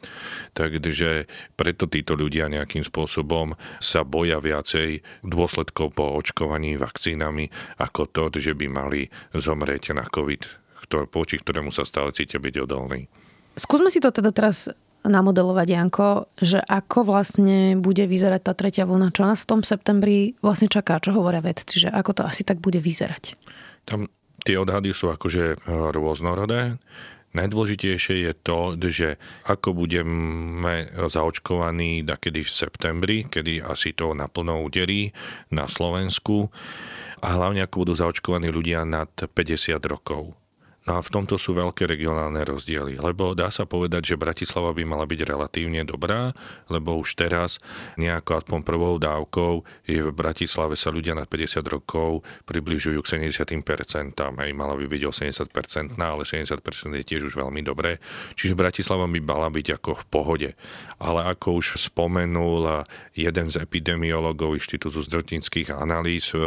Takže 0.52 1.30
preto 1.56 1.88
títo 1.88 2.12
ľudia 2.12 2.52
nejakým 2.52 2.84
spôsobom 2.84 3.56
sa 3.80 4.04
boja 4.04 4.42
viacej 4.42 5.00
dôsledkov 5.24 5.96
po 5.96 6.18
očkovaní 6.18 6.76
vakcínami 6.76 7.48
ako 7.78 8.10
to, 8.10 8.22
že 8.36 8.52
by 8.52 8.66
mali 8.68 9.08
zomrieť 9.32 9.94
na 9.96 10.04
COVID, 10.04 10.42
voči 11.14 11.38
ktorému 11.40 11.72
sa 11.72 11.86
stále 11.86 12.12
cítia 12.12 12.42
byť 12.42 12.54
odolný. 12.68 13.08
Skúsme 13.52 13.92
si 13.92 14.00
to 14.00 14.08
teda 14.08 14.32
teraz 14.32 14.72
namodelovať, 15.02 15.66
Janko, 15.66 16.08
že 16.38 16.62
ako 16.62 17.02
vlastne 17.02 17.74
bude 17.74 18.06
vyzerať 18.06 18.40
tá 18.46 18.52
tretia 18.54 18.86
vlna, 18.86 19.10
čo 19.10 19.26
nás 19.26 19.42
v 19.42 19.50
tom 19.50 19.60
septembri 19.66 20.38
vlastne 20.38 20.70
čaká, 20.70 21.02
čo 21.02 21.14
hovoria 21.14 21.42
vedci, 21.42 21.82
že 21.82 21.90
ako 21.90 22.22
to 22.22 22.22
asi 22.22 22.46
tak 22.46 22.62
bude 22.62 22.78
vyzerať. 22.78 23.34
Tam 23.82 24.06
tie 24.46 24.58
odhady 24.58 24.94
sú 24.94 25.10
akože 25.10 25.44
e, 25.54 25.56
rôznorodé. 25.90 26.78
Najdôležitejšie 27.32 28.28
je 28.28 28.32
to, 28.36 28.76
že 28.92 29.08
ako 29.48 29.72
budeme 29.72 30.92
zaočkovaní 31.08 32.04
kedy 32.04 32.44
v 32.44 32.50
septembri, 32.52 33.18
kedy 33.24 33.64
asi 33.64 33.96
to 33.96 34.12
naplno 34.12 34.60
uderí 34.60 35.16
na 35.48 35.64
Slovensku 35.64 36.52
a 37.24 37.28
hlavne 37.32 37.64
ako 37.64 37.88
budú 37.88 37.92
zaočkovaní 37.96 38.52
ľudia 38.52 38.84
nad 38.84 39.08
50 39.16 39.80
rokov. 39.88 40.36
No 40.82 40.98
a 40.98 41.00
v 41.00 41.12
tomto 41.14 41.38
sú 41.38 41.54
veľké 41.54 41.86
regionálne 41.86 42.42
rozdiely, 42.42 42.98
lebo 42.98 43.38
dá 43.38 43.54
sa 43.54 43.62
povedať, 43.62 44.14
že 44.14 44.18
Bratislava 44.18 44.74
by 44.74 44.82
mala 44.82 45.06
byť 45.06 45.20
relatívne 45.22 45.86
dobrá, 45.86 46.34
lebo 46.66 46.98
už 46.98 47.14
teraz 47.14 47.62
nejako 47.94 48.42
aspoň 48.42 48.58
prvou 48.66 48.98
dávkou 48.98 49.62
je 49.86 50.02
v 50.02 50.10
Bratislave 50.10 50.74
sa 50.74 50.90
ľudia 50.90 51.14
nad 51.14 51.30
50 51.30 51.62
rokov 51.70 52.26
približujú 52.50 52.98
k 52.98 53.30
70%, 53.30 53.62
aj 54.18 54.50
mala 54.58 54.74
by 54.74 54.90
byť 54.90 55.02
80%, 55.06 55.94
ale 56.02 56.26
70% 56.26 56.98
je 56.98 57.04
tiež 57.06 57.30
už 57.30 57.38
veľmi 57.38 57.62
dobré. 57.62 58.02
Čiže 58.34 58.58
Bratislava 58.58 59.06
by 59.06 59.20
mala 59.22 59.54
byť 59.54 59.78
ako 59.78 59.90
v 60.02 60.04
pohode. 60.10 60.50
Ale 60.98 61.30
ako 61.30 61.62
už 61.62 61.78
spomenul 61.78 62.82
jeden 63.14 63.46
z 63.54 63.62
epidemiologov 63.62 64.58
Inštitútu 64.58 65.04
zdravotníckých 65.06 65.70
analýz 65.74 66.34
v 66.34 66.42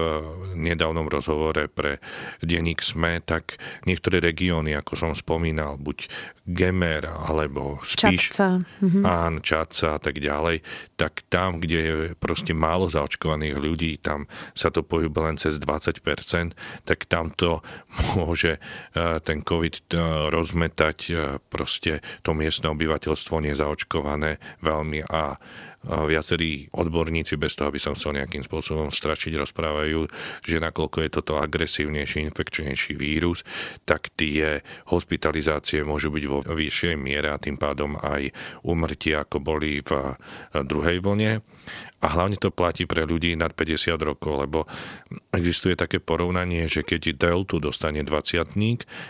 nedávnom 0.60 1.08
rozhovore 1.08 1.72
pre 1.72 2.04
denník 2.44 2.84
SME, 2.84 3.24
tak 3.24 3.56
niektoré 3.88 4.25
regióny, 4.26 4.74
ako 4.74 4.94
som 4.98 5.12
spomínal, 5.14 5.78
buď 5.78 6.10
Gemer 6.46 7.10
alebo 7.10 7.82
Spíš, 7.82 8.30
Čatca. 8.30 8.62
Mhm. 8.86 9.02
Án, 9.02 9.34
Čatca 9.42 9.98
a 9.98 10.00
tak 10.00 10.22
ďalej, 10.22 10.62
tak 10.94 11.26
tam, 11.28 11.58
kde 11.58 11.80
je 11.82 11.96
proste 12.14 12.54
málo 12.54 12.86
zaočkovaných 12.86 13.58
ľudí, 13.58 13.98
tam 13.98 14.30
sa 14.54 14.70
to 14.70 14.86
pohybuje 14.86 15.24
len 15.26 15.38
cez 15.42 15.58
20%, 15.58 16.54
tak 16.86 17.10
tamto 17.10 17.66
môže 18.20 18.62
e, 18.62 19.20
ten 19.26 19.42
COVID 19.42 19.76
e, 19.90 19.98
rozmetať 20.30 20.98
e, 21.10 21.14
proste 21.50 22.06
to 22.22 22.38
miestne 22.38 22.70
obyvateľstvo 22.70 23.42
nezaočkované 23.42 24.38
veľmi 24.62 25.02
a 25.10 25.42
viacerí 25.86 26.68
odborníci, 26.74 27.38
bez 27.38 27.54
toho, 27.54 27.70
aby 27.70 27.78
som 27.78 27.94
chcel 27.94 28.18
nejakým 28.18 28.42
spôsobom 28.42 28.90
stračiť, 28.90 29.38
rozprávajú, 29.38 30.10
že 30.42 30.58
nakoľko 30.58 30.98
je 31.06 31.10
toto 31.14 31.38
agresívnejší, 31.38 32.26
infekčnejší 32.26 32.98
vírus, 32.98 33.46
tak 33.86 34.10
tie 34.18 34.66
hospitalizácie 34.90 35.86
môžu 35.86 36.10
byť 36.10 36.26
vo 36.26 36.35
vyššej 36.44 36.96
miere 37.00 37.32
a 37.32 37.40
tým 37.40 37.56
pádom 37.56 37.96
aj 38.02 38.34
umrtia, 38.66 39.24
ako 39.24 39.38
boli 39.40 39.80
v 39.80 39.92
druhej 40.52 41.00
vlne. 41.00 41.40
A 42.04 42.12
hlavne 42.12 42.38
to 42.38 42.54
platí 42.54 42.86
pre 42.86 43.02
ľudí 43.02 43.34
nad 43.34 43.56
50 43.58 43.98
rokov, 43.98 44.46
lebo 44.46 44.60
existuje 45.34 45.74
také 45.74 45.98
porovnanie, 45.98 46.70
že 46.70 46.86
keď 46.86 47.18
deltu 47.18 47.58
dostane 47.58 48.06
20 48.06 48.46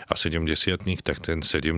a 0.08 0.14
70 0.16 1.04
tak 1.04 1.20
ten 1.20 1.44
70 1.44 1.76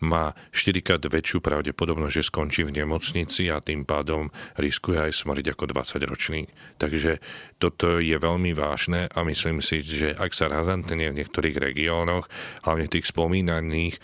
má 0.00 0.32
4 0.56 0.80
krát 0.80 1.02
väčšiu 1.04 1.44
pravdepodobnosť, 1.44 2.14
že 2.16 2.28
skončí 2.32 2.62
v 2.64 2.80
nemocnici 2.80 3.52
a 3.52 3.60
tým 3.60 3.84
pádom 3.84 4.32
riskuje 4.56 4.96
aj 4.96 5.12
smrť 5.12 5.52
ako 5.52 5.64
20 5.74 6.08
ročný. 6.08 6.48
Takže 6.80 7.20
toto 7.60 8.00
je 8.00 8.16
veľmi 8.16 8.56
vážne 8.56 9.12
a 9.12 9.18
myslím 9.26 9.60
si, 9.60 9.84
že 9.84 10.16
ak 10.16 10.32
sa 10.32 10.48
razantne 10.48 11.12
v 11.12 11.18
niektorých 11.18 11.60
regiónoch, 11.60 12.28
hlavne 12.64 12.88
tých 12.88 13.10
spomínaných, 13.12 14.00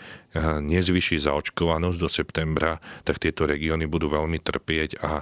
nezvyší 0.61 1.21
zaočkovanosť 1.21 1.97
do 2.01 2.09
septembra, 2.09 2.81
tak 3.05 3.21
tieto 3.21 3.45
regióny 3.45 3.85
budú 3.85 4.09
veľmi 4.09 4.41
trpieť 4.41 4.97
a 5.01 5.21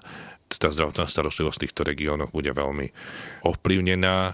tá 0.58 0.67
zdravotná 0.74 1.08
starostlivosť 1.08 1.55
v 1.55 1.63
týchto 1.67 1.81
regiónoch 1.88 2.36
bude 2.36 2.51
veľmi 2.51 2.91
ovplyvnená 3.48 4.15
e, 4.27 4.34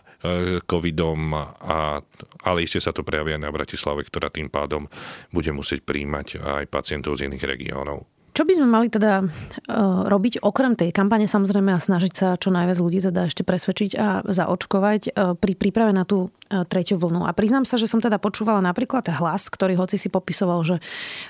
covidom, 0.65 1.37
a, 1.37 2.01
ale 2.41 2.57
iste 2.65 2.81
sa 2.81 2.95
to 2.95 3.05
prejavia 3.05 3.37
na 3.37 3.53
Bratislave, 3.53 4.01
ktorá 4.01 4.33
tým 4.33 4.49
pádom 4.49 4.89
bude 5.29 5.53
musieť 5.53 5.85
príjmať 5.85 6.41
aj 6.41 6.65
pacientov 6.71 7.21
z 7.21 7.29
iných 7.29 7.45
regiónov. 7.45 8.16
Čo 8.37 8.45
by 8.45 8.53
sme 8.53 8.69
mali 8.69 8.85
teda 8.93 9.25
uh, 9.25 10.05
robiť 10.05 10.45
okrem 10.45 10.77
tej 10.77 10.93
kampane 10.93 11.25
samozrejme 11.25 11.73
a 11.73 11.81
snažiť 11.81 12.13
sa 12.13 12.27
čo 12.37 12.53
najviac 12.53 12.77
ľudí 12.77 13.01
teda 13.01 13.25
ešte 13.25 13.41
presvedčiť 13.41 13.97
a 13.97 14.21
zaočkovať 14.29 15.01
uh, 15.09 15.33
pri 15.33 15.57
príprave 15.57 15.89
na 15.89 16.05
tú 16.05 16.29
uh, 16.29 16.61
tretiu 16.69 17.01
vlnu. 17.01 17.25
A 17.25 17.33
priznám 17.33 17.65
sa, 17.65 17.81
že 17.81 17.89
som 17.89 17.97
teda 17.97 18.21
počúvala 18.21 18.61
napríklad 18.61 19.09
hlas, 19.09 19.49
ktorý 19.49 19.81
hoci 19.81 19.97
si 19.97 20.13
popisoval, 20.13 20.61
že 20.69 20.77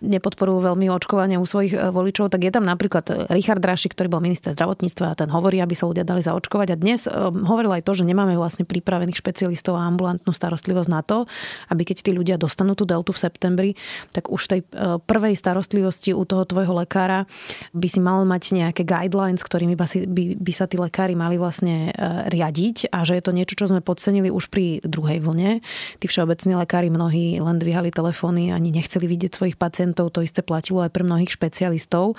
nepodporujú 0.03 0.67
veľmi 0.67 0.91
očkovanie 0.91 1.39
u 1.39 1.47
svojich 1.47 1.79
voličov, 1.95 2.27
tak 2.27 2.43
je 2.43 2.51
tam 2.51 2.67
napríklad 2.67 3.31
Richard 3.31 3.63
Draši, 3.63 3.87
ktorý 3.87 4.11
bol 4.11 4.19
minister 4.19 4.51
zdravotníctva 4.51 5.15
a 5.15 5.15
ten 5.15 5.31
hovorí, 5.31 5.63
aby 5.63 5.79
sa 5.79 5.87
ľudia 5.87 6.03
dali 6.03 6.19
zaočkovať. 6.19 6.75
A 6.75 6.75
dnes 6.75 7.07
hovoril 7.07 7.71
aj 7.71 7.87
to, 7.87 7.95
že 7.95 8.03
nemáme 8.03 8.35
vlastne 8.35 8.67
pripravených 8.67 9.23
špecialistov 9.23 9.79
a 9.79 9.87
ambulantnú 9.87 10.35
starostlivosť 10.35 10.89
na 10.91 10.99
to, 11.07 11.23
aby 11.71 11.87
keď 11.87 12.03
tí 12.03 12.11
ľudia 12.11 12.35
dostanú 12.35 12.75
tú 12.75 12.83
deltu 12.83 13.15
v 13.15 13.23
septembri, 13.23 13.69
tak 14.11 14.27
už 14.27 14.41
tej 14.43 14.67
prvej 15.07 15.39
starostlivosti 15.39 16.11
u 16.11 16.27
toho 16.27 16.43
tvojho 16.43 16.75
lekára 16.83 16.96
lekára 16.97 17.29
by 17.77 17.87
si 17.93 18.01
mal 18.01 18.25
mať 18.25 18.57
nejaké 18.57 18.81
guidelines, 18.81 19.45
ktorými 19.45 19.77
by, 19.77 19.85
by, 20.09 20.23
by 20.41 20.51
sa 20.57 20.65
tí 20.65 20.81
lekári 20.81 21.13
mali 21.13 21.37
vlastne 21.37 21.93
e, 21.93 22.01
riadiť 22.33 22.89
a 22.89 23.05
že 23.05 23.21
je 23.21 23.23
to 23.23 23.37
niečo, 23.37 23.53
čo 23.53 23.69
sme 23.69 23.85
podcenili 23.85 24.33
už 24.33 24.49
pri 24.49 24.81
druhej 24.81 25.21
vlne. 25.21 25.61
Tí 26.01 26.05
všeobecní 26.09 26.57
lekári 26.57 26.89
mnohí 26.89 27.37
len 27.37 27.61
dvíhali 27.61 27.93
telefóny, 27.93 28.49
ani 28.49 28.73
nechceli 28.73 29.05
vidieť 29.05 29.37
svojich 29.37 29.61
pacientov, 29.61 30.09
to 30.09 30.25
isté 30.25 30.41
platilo 30.41 30.81
aj 30.81 30.89
pre 30.89 31.05
mnohých 31.05 31.29
špecialistov, 31.29 32.17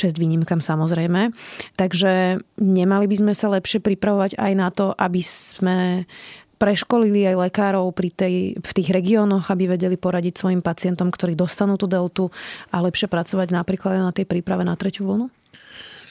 čest 0.00 0.16
výnimkám 0.16 0.64
samozrejme. 0.64 1.36
Takže 1.76 2.40
nemali 2.56 3.04
by 3.04 3.16
sme 3.20 3.32
sa 3.36 3.52
lepšie 3.52 3.84
pripravovať 3.84 4.40
aj 4.40 4.52
na 4.56 4.72
to, 4.72 4.96
aby 4.96 5.20
sme 5.20 6.08
preškolili 6.56 7.28
aj 7.28 7.50
lekárov 7.50 7.92
pri 7.92 8.10
tej, 8.10 8.34
v 8.58 8.70
tých 8.74 8.88
regiónoch, 8.90 9.50
aby 9.52 9.76
vedeli 9.76 9.98
poradiť 9.98 10.34
svojim 10.40 10.62
pacientom, 10.64 11.12
ktorí 11.12 11.36
dostanú 11.36 11.76
tú 11.76 11.84
deltu 11.84 12.32
a 12.72 12.80
lepšie 12.80 13.10
pracovať 13.10 13.52
napríklad 13.52 14.00
na 14.00 14.12
tej 14.14 14.24
príprave 14.24 14.64
na 14.64 14.74
tretiu 14.78 15.06
vlnu? 15.06 15.28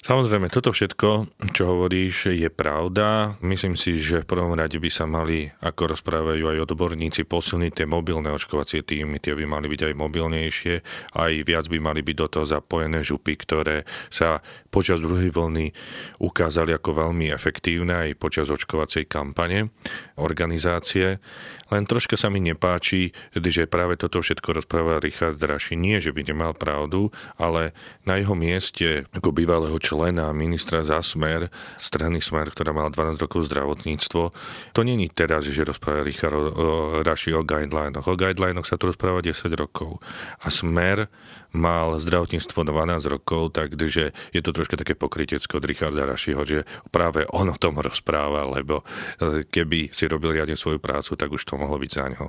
Samozrejme, 0.04 0.52
toto 0.52 0.76
všetko, 0.76 1.32
čo 1.56 1.64
hovoríš, 1.64 2.36
je 2.36 2.52
pravda. 2.52 3.40
Myslím 3.40 3.80
si, 3.80 3.96
že 3.96 4.20
v 4.20 4.36
prvom 4.36 4.52
rade 4.52 4.76
by 4.76 4.92
sa 4.92 5.08
mali, 5.08 5.48
ako 5.64 5.96
rozprávajú 5.96 6.44
aj 6.44 6.68
odborníci, 6.68 7.24
posilniť 7.24 7.72
tie 7.72 7.88
mobilné 7.88 8.28
očkovacie 8.36 8.84
týmy. 8.84 9.24
Tie 9.24 9.32
by 9.32 9.48
mali 9.48 9.72
byť 9.72 9.88
aj 9.88 9.94
mobilnejšie, 9.96 10.76
aj 11.16 11.32
viac 11.48 11.72
by 11.72 11.80
mali 11.80 12.04
byť 12.04 12.16
do 12.20 12.28
toho 12.28 12.44
zapojené 12.44 13.00
župy, 13.00 13.40
ktoré 13.40 13.88
sa 14.12 14.44
počas 14.68 15.00
druhej 15.00 15.32
vlny 15.32 15.72
ukázali 16.20 16.76
ako 16.76 17.08
veľmi 17.08 17.32
efektívne 17.32 17.96
aj 17.96 18.20
počas 18.20 18.52
očkovacej 18.52 19.08
kampane 19.08 19.72
organizácie. 20.20 21.24
Len 21.74 21.90
troška 21.90 22.14
sa 22.14 22.30
mi 22.30 22.38
nepáči, 22.38 23.10
že 23.34 23.66
práve 23.66 23.98
toto 23.98 24.22
všetko 24.22 24.62
rozpráva 24.62 25.02
Richard 25.02 25.42
Draši. 25.42 25.74
Nie, 25.74 25.98
že 25.98 26.14
by 26.14 26.22
nemal 26.30 26.54
pravdu, 26.54 27.10
ale 27.34 27.74
na 28.06 28.22
jeho 28.22 28.38
mieste 28.38 29.10
ako 29.10 29.34
bývalého 29.34 29.74
člena 29.82 30.30
ministra 30.38 30.86
za 30.86 31.02
Smer, 31.02 31.50
strany 31.82 32.22
Smer, 32.22 32.54
ktorá 32.54 32.78
mala 32.78 32.94
12 32.94 33.18
rokov 33.26 33.50
zdravotníctvo, 33.50 34.24
to 34.70 34.82
není 34.86 35.10
teraz, 35.10 35.50
že 35.50 35.66
rozpráva 35.66 36.06
Richard 36.06 36.54
Draši 37.02 37.34
o 37.34 37.42
guidelinoch. 37.42 38.06
O 38.06 38.14
guidelinoch 38.14 38.70
sa 38.70 38.78
tu 38.78 38.94
rozpráva 38.94 39.26
10 39.26 39.50
rokov. 39.58 39.98
A 40.46 40.54
Smer 40.54 41.10
mal 41.54 42.02
zdravotníctvo 42.02 42.66
12 42.66 43.14
rokov, 43.14 43.54
takže 43.54 44.12
je 44.34 44.42
to 44.42 44.52
troška 44.52 44.74
také 44.74 44.98
pokrytecko 44.98 45.62
od 45.62 45.66
Richarda 45.70 46.10
Rašiho, 46.10 46.42
že 46.44 46.66
práve 46.90 47.30
on 47.30 47.54
o 47.54 47.58
tom 47.62 47.78
rozpráva, 47.78 48.50
lebo 48.50 48.82
e, 49.22 49.46
keby 49.46 49.94
si 49.94 50.10
robil 50.10 50.34
riadne 50.34 50.58
svoju 50.58 50.82
prácu, 50.82 51.14
tak 51.14 51.30
už 51.30 51.46
to 51.46 51.54
mohlo 51.64 51.80
byť 51.80 51.92
za 51.96 52.06
ňoho. 52.12 52.28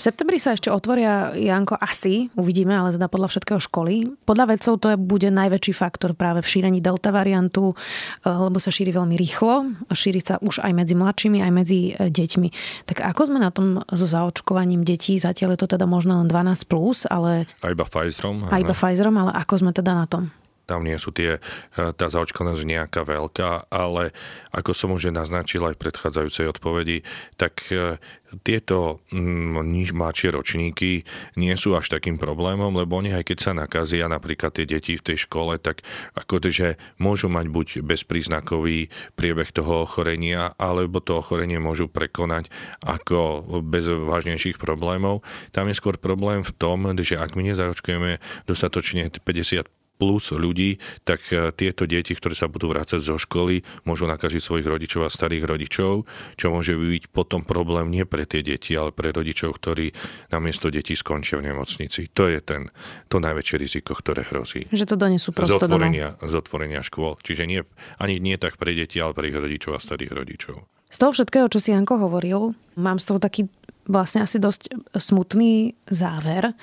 V 0.00 0.08
septembri 0.08 0.40
sa 0.40 0.56
ešte 0.56 0.72
otvoria, 0.72 1.36
Janko, 1.36 1.76
asi, 1.76 2.32
uvidíme, 2.32 2.72
ale 2.72 2.96
teda 2.96 3.12
podľa 3.12 3.36
všetkého 3.36 3.60
školy. 3.60 4.08
Podľa 4.24 4.56
vedcov 4.56 4.80
to 4.80 4.86
je, 4.88 4.96
bude 4.96 5.28
najväčší 5.28 5.76
faktor 5.76 6.16
práve 6.16 6.40
v 6.40 6.48
šírení 6.48 6.80
delta 6.80 7.12
variantu, 7.12 7.76
eh, 7.76 8.32
lebo 8.32 8.56
sa 8.56 8.72
šíri 8.72 8.96
veľmi 8.96 9.12
rýchlo 9.20 9.68
šíri 9.92 10.24
sa 10.24 10.40
už 10.40 10.64
aj 10.64 10.72
medzi 10.72 10.96
mladšími, 10.96 11.44
aj 11.44 11.52
medzi 11.52 11.92
eh, 11.92 12.08
deťmi. 12.08 12.48
Tak 12.88 13.04
ako 13.12 13.28
sme 13.28 13.44
na 13.44 13.52
tom 13.52 13.84
so 13.92 14.08
zaočkovaním 14.08 14.88
detí? 14.88 15.20
Zatiaľ 15.20 15.60
je 15.60 15.68
to 15.68 15.76
teda 15.76 15.84
možno 15.84 16.16
len 16.24 16.32
12+, 16.32 16.64
plus, 16.64 17.04
ale... 17.04 17.44
A 17.60 17.68
iba 17.68 17.84
Pfizerom. 17.84 18.48
A 18.48 18.56
iba 18.56 18.72
Pfizerom, 18.72 19.20
ale 19.20 19.36
ako 19.36 19.60
sme 19.60 19.76
teda 19.76 19.92
na 19.92 20.08
tom? 20.08 20.32
Tam 20.70 20.86
nie 20.86 20.94
sú 21.02 21.10
tie, 21.10 21.42
eh, 21.42 21.90
tá 21.90 22.06
zaočkovanosť 22.06 22.62
nejaká 22.62 23.02
veľká, 23.02 23.74
ale 23.74 24.14
ako 24.54 24.70
som 24.70 24.94
už 24.94 25.10
naznačil 25.10 25.66
aj 25.66 25.74
v 25.74 25.82
predchádzajúcej 25.90 26.46
odpovedi, 26.46 27.02
tak 27.34 27.66
eh, 27.74 27.98
tieto 28.38 29.02
mm, 29.10 29.66
niž 29.66 29.90
mladšie 29.90 30.30
ročníky 30.30 31.02
nie 31.34 31.54
sú 31.58 31.74
až 31.74 31.90
takým 31.90 32.14
problémom, 32.14 32.70
lebo 32.70 33.02
oni 33.02 33.10
aj 33.10 33.26
keď 33.26 33.38
sa 33.42 33.52
nakazia 33.52 34.06
napríklad 34.06 34.54
tie 34.54 34.66
deti 34.66 34.94
v 34.94 35.02
tej 35.02 35.26
škole, 35.26 35.58
tak 35.58 35.82
akože 36.14 36.78
môžu 37.02 37.26
mať 37.26 37.46
buď 37.50 37.68
bezpríznakový 37.82 38.94
priebeh 39.18 39.50
toho 39.50 39.82
ochorenia, 39.82 40.54
alebo 40.54 41.02
to 41.02 41.18
ochorenie 41.18 41.58
môžu 41.58 41.90
prekonať 41.90 42.46
ako 42.86 43.42
bez 43.66 43.90
vážnejších 43.90 44.62
problémov. 44.62 45.26
Tam 45.50 45.66
je 45.66 45.74
skôr 45.74 45.98
problém 45.98 46.46
v 46.46 46.54
tom, 46.54 46.86
že 47.02 47.18
ak 47.18 47.34
my 47.34 47.50
nezaočkujeme 47.50 48.22
dostatočne 48.46 49.10
50 49.10 49.79
plus 50.00 50.32
ľudí, 50.32 50.80
tak 51.04 51.20
e, 51.28 51.52
tieto 51.52 51.84
deti, 51.84 52.16
ktoré 52.16 52.32
sa 52.32 52.48
budú 52.48 52.72
vrácať 52.72 53.04
zo 53.04 53.20
školy, 53.20 53.60
môžu 53.84 54.08
nakažiť 54.08 54.40
svojich 54.40 54.64
rodičov 54.64 55.04
a 55.04 55.12
starých 55.12 55.44
rodičov, 55.44 56.08
čo 56.40 56.46
môže 56.48 56.72
byť 56.72 57.12
potom 57.12 57.44
problém 57.44 57.92
nie 57.92 58.08
pre 58.08 58.24
tie 58.24 58.40
deti, 58.40 58.72
ale 58.72 58.96
pre 58.96 59.12
rodičov, 59.12 59.60
ktorí 59.60 59.92
namiesto 60.32 60.72
detí 60.72 60.96
skončia 60.96 61.36
v 61.36 61.52
nemocnici. 61.52 62.08
To 62.16 62.24
je 62.32 62.40
ten, 62.40 62.72
to 63.12 63.20
najväčšie 63.20 63.56
riziko, 63.60 63.92
ktoré 63.92 64.24
hrozí. 64.24 64.64
Že 64.72 64.88
to 64.88 64.96
donesú 64.96 65.36
prosto 65.36 65.60
z 65.60 65.68
otvorenia, 65.68 66.16
z 66.24 66.34
otvorenia 66.40 66.80
škôl. 66.80 67.20
Čiže 67.20 67.44
nie, 67.44 67.60
ani 68.00 68.16
nie 68.16 68.40
tak 68.40 68.56
pre 68.56 68.72
deti, 68.72 68.96
ale 68.96 69.12
pre 69.12 69.28
ich 69.28 69.36
rodičov 69.36 69.76
a 69.76 69.80
starých 69.82 70.16
rodičov. 70.16 70.64
Z 70.90 70.96
toho 70.98 71.14
všetkého, 71.14 71.46
čo 71.46 71.62
si 71.62 71.70
Janko 71.70 72.02
hovoril, 72.02 72.56
mám 72.74 72.98
z 72.98 73.14
toho 73.14 73.18
taký 73.22 73.46
vlastne 73.86 74.26
asi 74.26 74.38
dosť 74.38 74.94
smutný 74.94 75.74
záver, 75.90 76.54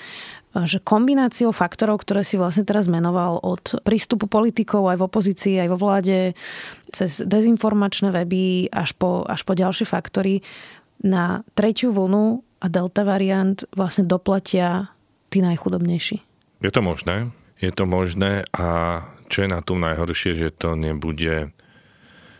že 0.65 0.81
kombináciou 0.81 1.51
faktorov, 1.51 2.01
ktoré 2.01 2.23
si 2.23 2.39
vlastne 2.39 2.63
teraz 2.63 2.87
menoval 2.87 3.37
od 3.43 3.83
prístupu 3.83 4.25
politikov 4.25 4.87
aj 4.89 4.97
v 4.97 5.05
opozícii, 5.05 5.55
aj 5.61 5.69
vo 5.75 5.77
vláde, 5.77 6.33
cez 6.89 7.21
dezinformačné 7.21 8.09
weby 8.09 8.71
až 8.71 8.95
po, 8.95 9.27
až 9.27 9.43
po 9.43 9.53
ďalšie 9.53 9.85
faktory, 9.85 10.41
na 11.03 11.45
tretiu 11.53 11.93
vlnu 11.93 12.41
a 12.63 12.65
delta 12.71 13.05
variant 13.05 13.61
vlastne 13.77 14.09
doplatia 14.09 14.89
tí 15.29 15.45
najchudobnejší. 15.45 16.17
Je 16.65 16.71
to 16.73 16.81
možné. 16.81 17.29
Je 17.61 17.69
to 17.69 17.85
možné 17.85 18.45
a 18.53 19.01
čo 19.27 19.45
je 19.45 19.49
na 19.49 19.61
tom 19.61 19.83
najhoršie, 19.83 20.39
že 20.39 20.49
to 20.55 20.73
nebude 20.73 21.53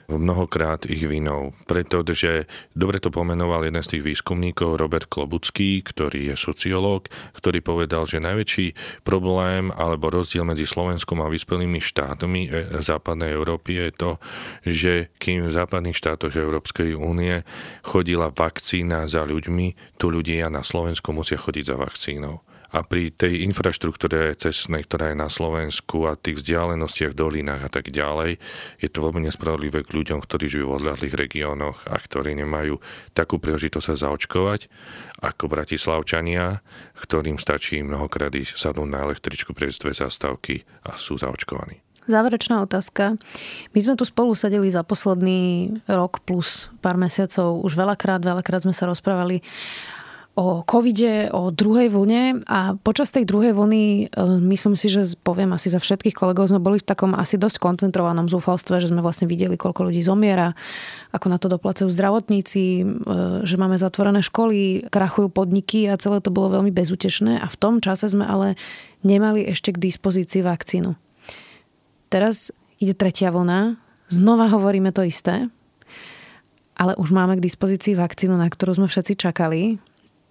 mnohokrát 0.07 0.87
ich 0.87 1.03
vinou. 1.03 1.51
Pretože 1.67 2.47
dobre 2.71 3.03
to 3.03 3.11
pomenoval 3.11 3.67
jeden 3.67 3.83
z 3.83 3.97
tých 3.97 4.03
výskumníkov, 4.15 4.79
Robert 4.79 5.11
Klobucký, 5.11 5.83
ktorý 5.83 6.31
je 6.33 6.35
sociológ, 6.39 7.11
ktorý 7.35 7.59
povedal, 7.59 8.07
že 8.07 8.23
najväčší 8.23 8.67
problém 9.03 9.69
alebo 9.75 10.07
rozdiel 10.07 10.47
medzi 10.47 10.63
Slovenskom 10.63 11.19
a 11.19 11.27
vyspelými 11.27 11.83
štátmi 11.83 12.41
e, 12.47 12.49
západnej 12.79 13.35
Európy 13.35 13.83
je 13.83 13.89
to, 13.91 14.11
že 14.63 14.93
kým 15.19 15.51
v 15.51 15.55
západných 15.55 15.95
štátoch 15.99 16.31
Európskej 16.31 16.95
únie 16.95 17.43
chodila 17.83 18.31
vakcína 18.31 19.11
za 19.11 19.27
ľuďmi, 19.27 19.99
tu 19.99 20.07
ľudia 20.07 20.47
na 20.47 20.63
Slovensku 20.63 21.11
musia 21.11 21.35
chodiť 21.35 21.63
za 21.67 21.75
vakcínou 21.75 22.46
a 22.71 22.83
pri 22.83 23.15
tej 23.15 23.47
infraštruktúre 23.47 24.35
cestnej, 24.35 24.83
ktorá 24.83 25.15
je 25.15 25.17
na 25.17 25.31
Slovensku 25.31 26.07
a 26.07 26.19
tých 26.19 26.43
vzdialenostiach, 26.43 27.15
dolinách 27.15 27.67
a 27.67 27.71
tak 27.71 27.89
ďalej, 27.93 28.39
je 28.83 28.89
to 28.91 28.99
veľmi 29.03 29.23
nespravodlivé 29.23 29.87
k 29.87 29.93
ľuďom, 29.95 30.19
ktorí 30.19 30.45
žijú 30.51 30.65
v 30.71 30.75
odľahlých 30.83 31.15
regiónoch 31.15 31.87
a 31.87 31.95
ktorí 31.95 32.35
nemajú 32.35 32.79
takú 33.15 33.39
príležitosť 33.39 33.85
sa 33.87 33.95
zaočkovať 34.07 34.67
ako 35.23 35.49
bratislavčania, 35.49 36.61
ktorým 36.99 37.39
stačí 37.39 37.81
mnohokrát 37.81 38.33
ísť 38.35 38.59
sadnúť 38.59 38.89
na 38.89 38.99
električku, 39.07 39.55
prejsť 39.55 39.77
dve 39.81 39.93
zastávky 39.95 40.55
a 40.85 40.99
sú 40.99 41.15
zaočkovaní. 41.17 41.87
Záverečná 42.07 42.63
otázka. 42.63 43.19
My 43.75 43.79
sme 43.83 43.99
tu 43.99 44.07
spolu 44.07 44.31
sedeli 44.31 44.71
za 44.71 44.79
posledný 44.79 45.75
rok 45.91 46.23
plus 46.23 46.71
pár 46.79 46.95
mesiacov 46.95 47.59
už 47.67 47.75
veľakrát, 47.75 48.23
veľakrát 48.23 48.63
sme 48.63 48.71
sa 48.71 48.87
rozprávali 48.87 49.43
o 50.37 50.61
covide, 50.61 51.33
o 51.33 51.49
druhej 51.49 51.89
vlne 51.89 52.45
a 52.45 52.77
počas 52.85 53.09
tej 53.09 53.25
druhej 53.25 53.57
vlny 53.57 53.83
e, 54.05 54.21
myslím 54.53 54.77
si, 54.77 54.85
že 54.85 55.17
poviem 55.25 55.49
asi 55.57 55.73
za 55.73 55.81
všetkých 55.81 56.13
kolegov, 56.13 56.53
sme 56.53 56.61
boli 56.61 56.77
v 56.77 56.85
takom 56.85 57.17
asi 57.17 57.41
dosť 57.41 57.57
koncentrovanom 57.57 58.29
zúfalstve, 58.29 58.77
že 58.77 58.93
sme 58.93 59.01
vlastne 59.01 59.25
videli, 59.25 59.57
koľko 59.57 59.89
ľudí 59.89 59.97
zomiera, 60.05 60.53
ako 61.09 61.25
na 61.33 61.41
to 61.41 61.49
doplacajú 61.49 61.89
zdravotníci, 61.89 62.63
e, 62.63 62.83
že 63.49 63.55
máme 63.57 63.81
zatvorené 63.81 64.21
školy, 64.21 64.85
krachujú 64.93 65.33
podniky 65.33 65.89
a 65.89 65.97
celé 65.97 66.21
to 66.21 66.29
bolo 66.29 66.61
veľmi 66.61 66.69
bezútešné 66.69 67.41
a 67.41 67.47
v 67.49 67.57
tom 67.57 67.81
čase 67.81 68.05
sme 68.05 68.29
ale 68.29 68.53
nemali 69.01 69.41
ešte 69.41 69.73
k 69.73 69.81
dispozícii 69.89 70.45
vakcínu. 70.45 70.93
Teraz 72.13 72.53
ide 72.77 72.93
tretia 72.93 73.33
vlna, 73.33 73.81
znova 74.13 74.53
hovoríme 74.53 74.93
to 74.93 75.01
isté, 75.01 75.49
ale 76.77 76.93
už 76.93 77.09
máme 77.09 77.41
k 77.41 77.45
dispozícii 77.49 77.97
vakcínu, 77.97 78.37
na 78.37 78.45
ktorú 78.45 78.77
sme 78.77 78.85
všetci 78.85 79.17
čakali 79.17 79.81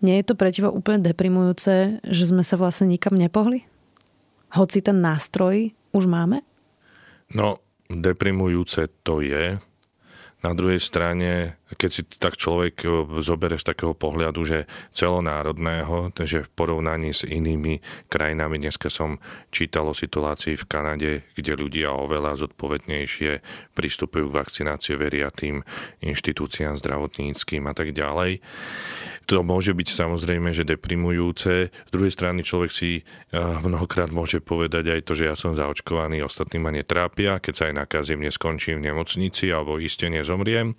nie 0.05 0.21
je 0.21 0.25
to 0.29 0.35
pre 0.37 0.53
teba 0.53 0.69
úplne 0.69 1.01
deprimujúce, 1.01 2.03
že 2.05 2.25
sme 2.29 2.45
sa 2.45 2.61
vlastne 2.61 2.91
nikam 2.91 3.17
nepohli? 3.17 3.65
Hoci 4.53 4.85
ten 4.85 5.01
nástroj 5.01 5.73
už 5.97 6.05
máme? 6.07 6.45
No, 7.33 7.59
deprimujúce 7.89 8.87
to 9.03 9.25
je. 9.25 9.59
Na 10.45 10.55
druhej 10.55 10.79
strane, 10.79 11.59
keď 11.75 11.91
si 11.91 12.03
tak 12.07 12.39
človek 12.39 12.87
zoberie 13.19 13.59
z 13.59 13.67
takého 13.67 13.99
pohľadu, 13.99 14.47
že 14.47 14.59
celonárodného, 14.95 16.15
že 16.23 16.47
v 16.47 16.53
porovnaní 16.55 17.11
s 17.11 17.27
inými 17.27 17.83
krajinami, 18.07 18.63
dneska 18.63 18.87
som 18.87 19.19
čítal 19.51 19.91
o 19.91 19.97
situácii 19.97 20.55
v 20.55 20.69
Kanade, 20.71 21.11
kde 21.35 21.59
ľudia 21.59 21.91
oveľa 21.91 22.47
zodpovednejšie 22.47 23.43
pristupujú 23.75 24.31
k 24.31 24.39
vakcinácii, 24.39 24.95
veria 24.95 25.35
tým 25.35 25.67
inštitúciám 26.05 26.79
zdravotníckým 26.79 27.67
a 27.67 27.75
tak 27.75 27.91
ďalej 27.91 28.39
to 29.27 29.43
môže 29.43 29.75
byť 29.75 29.89
samozrejme, 29.91 30.55
že 30.55 30.63
deprimujúce. 30.63 31.69
Z 31.69 31.91
druhej 31.91 32.15
strany 32.15 32.47
človek 32.47 32.71
si 32.71 33.03
eh, 33.03 33.37
mnohokrát 33.37 34.15
môže 34.15 34.39
povedať 34.39 34.95
aj 34.95 35.01
to, 35.03 35.13
že 35.19 35.27
ja 35.27 35.35
som 35.35 35.59
zaočkovaný, 35.59 36.23
ostatní 36.23 36.63
ma 36.63 36.71
netrápia, 36.71 37.43
keď 37.43 37.55
sa 37.55 37.65
aj 37.69 37.75
nakazím, 37.75 38.23
neskončím 38.23 38.79
v 38.81 38.95
nemocnici 38.95 39.51
alebo 39.51 39.83
iste 39.83 40.07
nezomriem. 40.07 40.79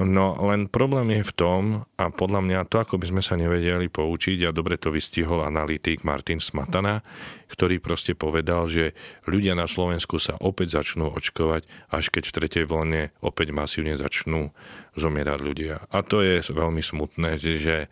No 0.00 0.32
len 0.48 0.66
problém 0.66 1.20
je 1.20 1.28
v 1.28 1.32
tom, 1.36 1.62
a 2.00 2.08
podľa 2.08 2.40
mňa 2.40 2.58
to, 2.72 2.80
ako 2.80 2.96
by 2.96 3.12
sme 3.12 3.22
sa 3.22 3.36
nevedeli 3.36 3.92
poučiť, 3.92 4.48
a 4.48 4.56
dobre 4.56 4.80
to 4.80 4.88
vystihol 4.88 5.44
analytik 5.44 6.08
Martin 6.08 6.40
Smatana, 6.40 7.04
ktorý 7.50 7.82
proste 7.82 8.14
povedal, 8.14 8.70
že 8.70 8.94
ľudia 9.26 9.58
na 9.58 9.66
Slovensku 9.66 10.22
sa 10.22 10.38
opäť 10.38 10.80
začnú 10.80 11.10
očkovať, 11.10 11.66
až 11.90 12.04
keď 12.14 12.22
v 12.30 12.34
tretej 12.38 12.64
vlne 12.64 13.10
opäť 13.20 13.50
masívne 13.50 13.98
začnú 13.98 14.54
zomierať 14.94 15.38
ľudia. 15.42 15.74
A 15.90 16.06
to 16.06 16.22
je 16.22 16.40
veľmi 16.46 16.80
smutné, 16.80 17.36
že 17.42 17.90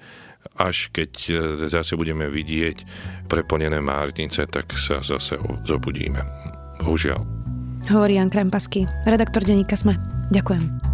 až 0.55 0.89
keď 0.95 1.11
zase 1.67 1.99
budeme 1.99 2.31
vidieť 2.31 2.87
preplnené 3.27 3.83
márnice, 3.83 4.47
tak 4.47 4.71
sa 4.79 5.03
zase 5.03 5.37
zobudíme. 5.67 6.23
Bohužiaľ. 6.79 7.21
Hovorí 7.91 8.17
Jan 8.17 8.31
Krempasky, 8.31 8.87
redaktor 9.05 9.43
denníka 9.43 9.75
Sme. 9.75 9.99
Ďakujem. 10.31 10.88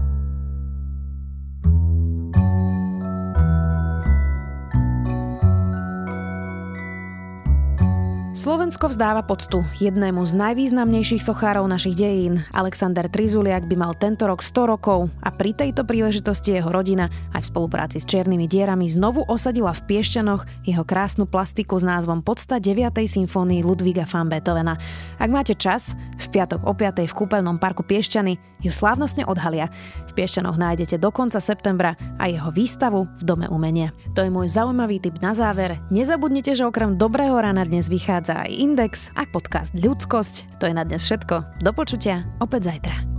Slovensko 8.34 8.90
vzdáva 8.90 9.22
poctu 9.22 9.62
jednému 9.78 10.26
z 10.26 10.34
najvýznamnejších 10.34 11.22
sochárov 11.22 11.70
našich 11.70 11.94
dejín. 11.94 12.42
Alexander 12.50 13.06
Trizuliak 13.06 13.70
by 13.70 13.78
mal 13.78 13.94
tento 13.94 14.26
rok 14.26 14.42
100 14.42 14.74
rokov 14.74 15.06
a 15.22 15.30
pri 15.30 15.54
tejto 15.54 15.86
príležitosti 15.86 16.58
jeho 16.58 16.66
rodina 16.66 17.06
aj 17.30 17.46
v 17.46 17.50
spolupráci 17.54 18.02
s 18.02 18.08
Čiernymi 18.10 18.50
dierami 18.50 18.90
znovu 18.90 19.22
osadila 19.30 19.70
v 19.70 19.86
Piešťanoch 19.86 20.66
jeho 20.66 20.82
krásnu 20.82 21.30
plastiku 21.30 21.78
s 21.78 21.86
názvom 21.86 22.26
Podsta 22.26 22.58
9. 22.58 22.90
symfónii 23.06 23.62
Ludviga 23.62 24.02
van 24.02 24.26
Beethovena. 24.26 24.82
Ak 25.22 25.30
máte 25.30 25.54
čas, 25.54 25.94
v 26.18 26.26
piatok 26.34 26.66
o 26.66 26.74
5. 26.74 27.06
v 27.06 27.14
kúpeľnom 27.14 27.62
parku 27.62 27.86
Piešťany 27.86 28.66
ju 28.66 28.72
slávnostne 28.72 29.28
odhalia. 29.28 29.68
V 30.08 30.12
Piešťanoch 30.16 30.56
nájdete 30.56 30.96
do 30.96 31.12
konca 31.12 31.36
septembra 31.36 32.00
a 32.16 32.26
jeho 32.32 32.48
výstavu 32.48 33.04
v 33.20 33.22
Dome 33.22 33.46
umenia. 33.46 33.92
To 34.16 34.24
je 34.24 34.32
môj 34.32 34.48
zaujímavý 34.48 35.04
tip 35.04 35.20
na 35.20 35.36
záver. 35.36 35.76
Nezabudnite, 35.92 36.56
že 36.56 36.64
okrem 36.64 36.96
Dobrého 36.96 37.36
rána 37.36 37.68
dnes 37.68 37.92
vychádza 38.24 38.48
aj 38.48 38.52
Index 38.56 38.92
a 39.20 39.28
podcast 39.28 39.76
Ľudskosť. 39.76 40.56
To 40.56 40.64
je 40.64 40.72
na 40.72 40.88
dnes 40.88 41.04
všetko. 41.04 41.60
Do 41.60 41.76
počutia 41.76 42.24
opäť 42.40 42.72
zajtra. 42.72 43.13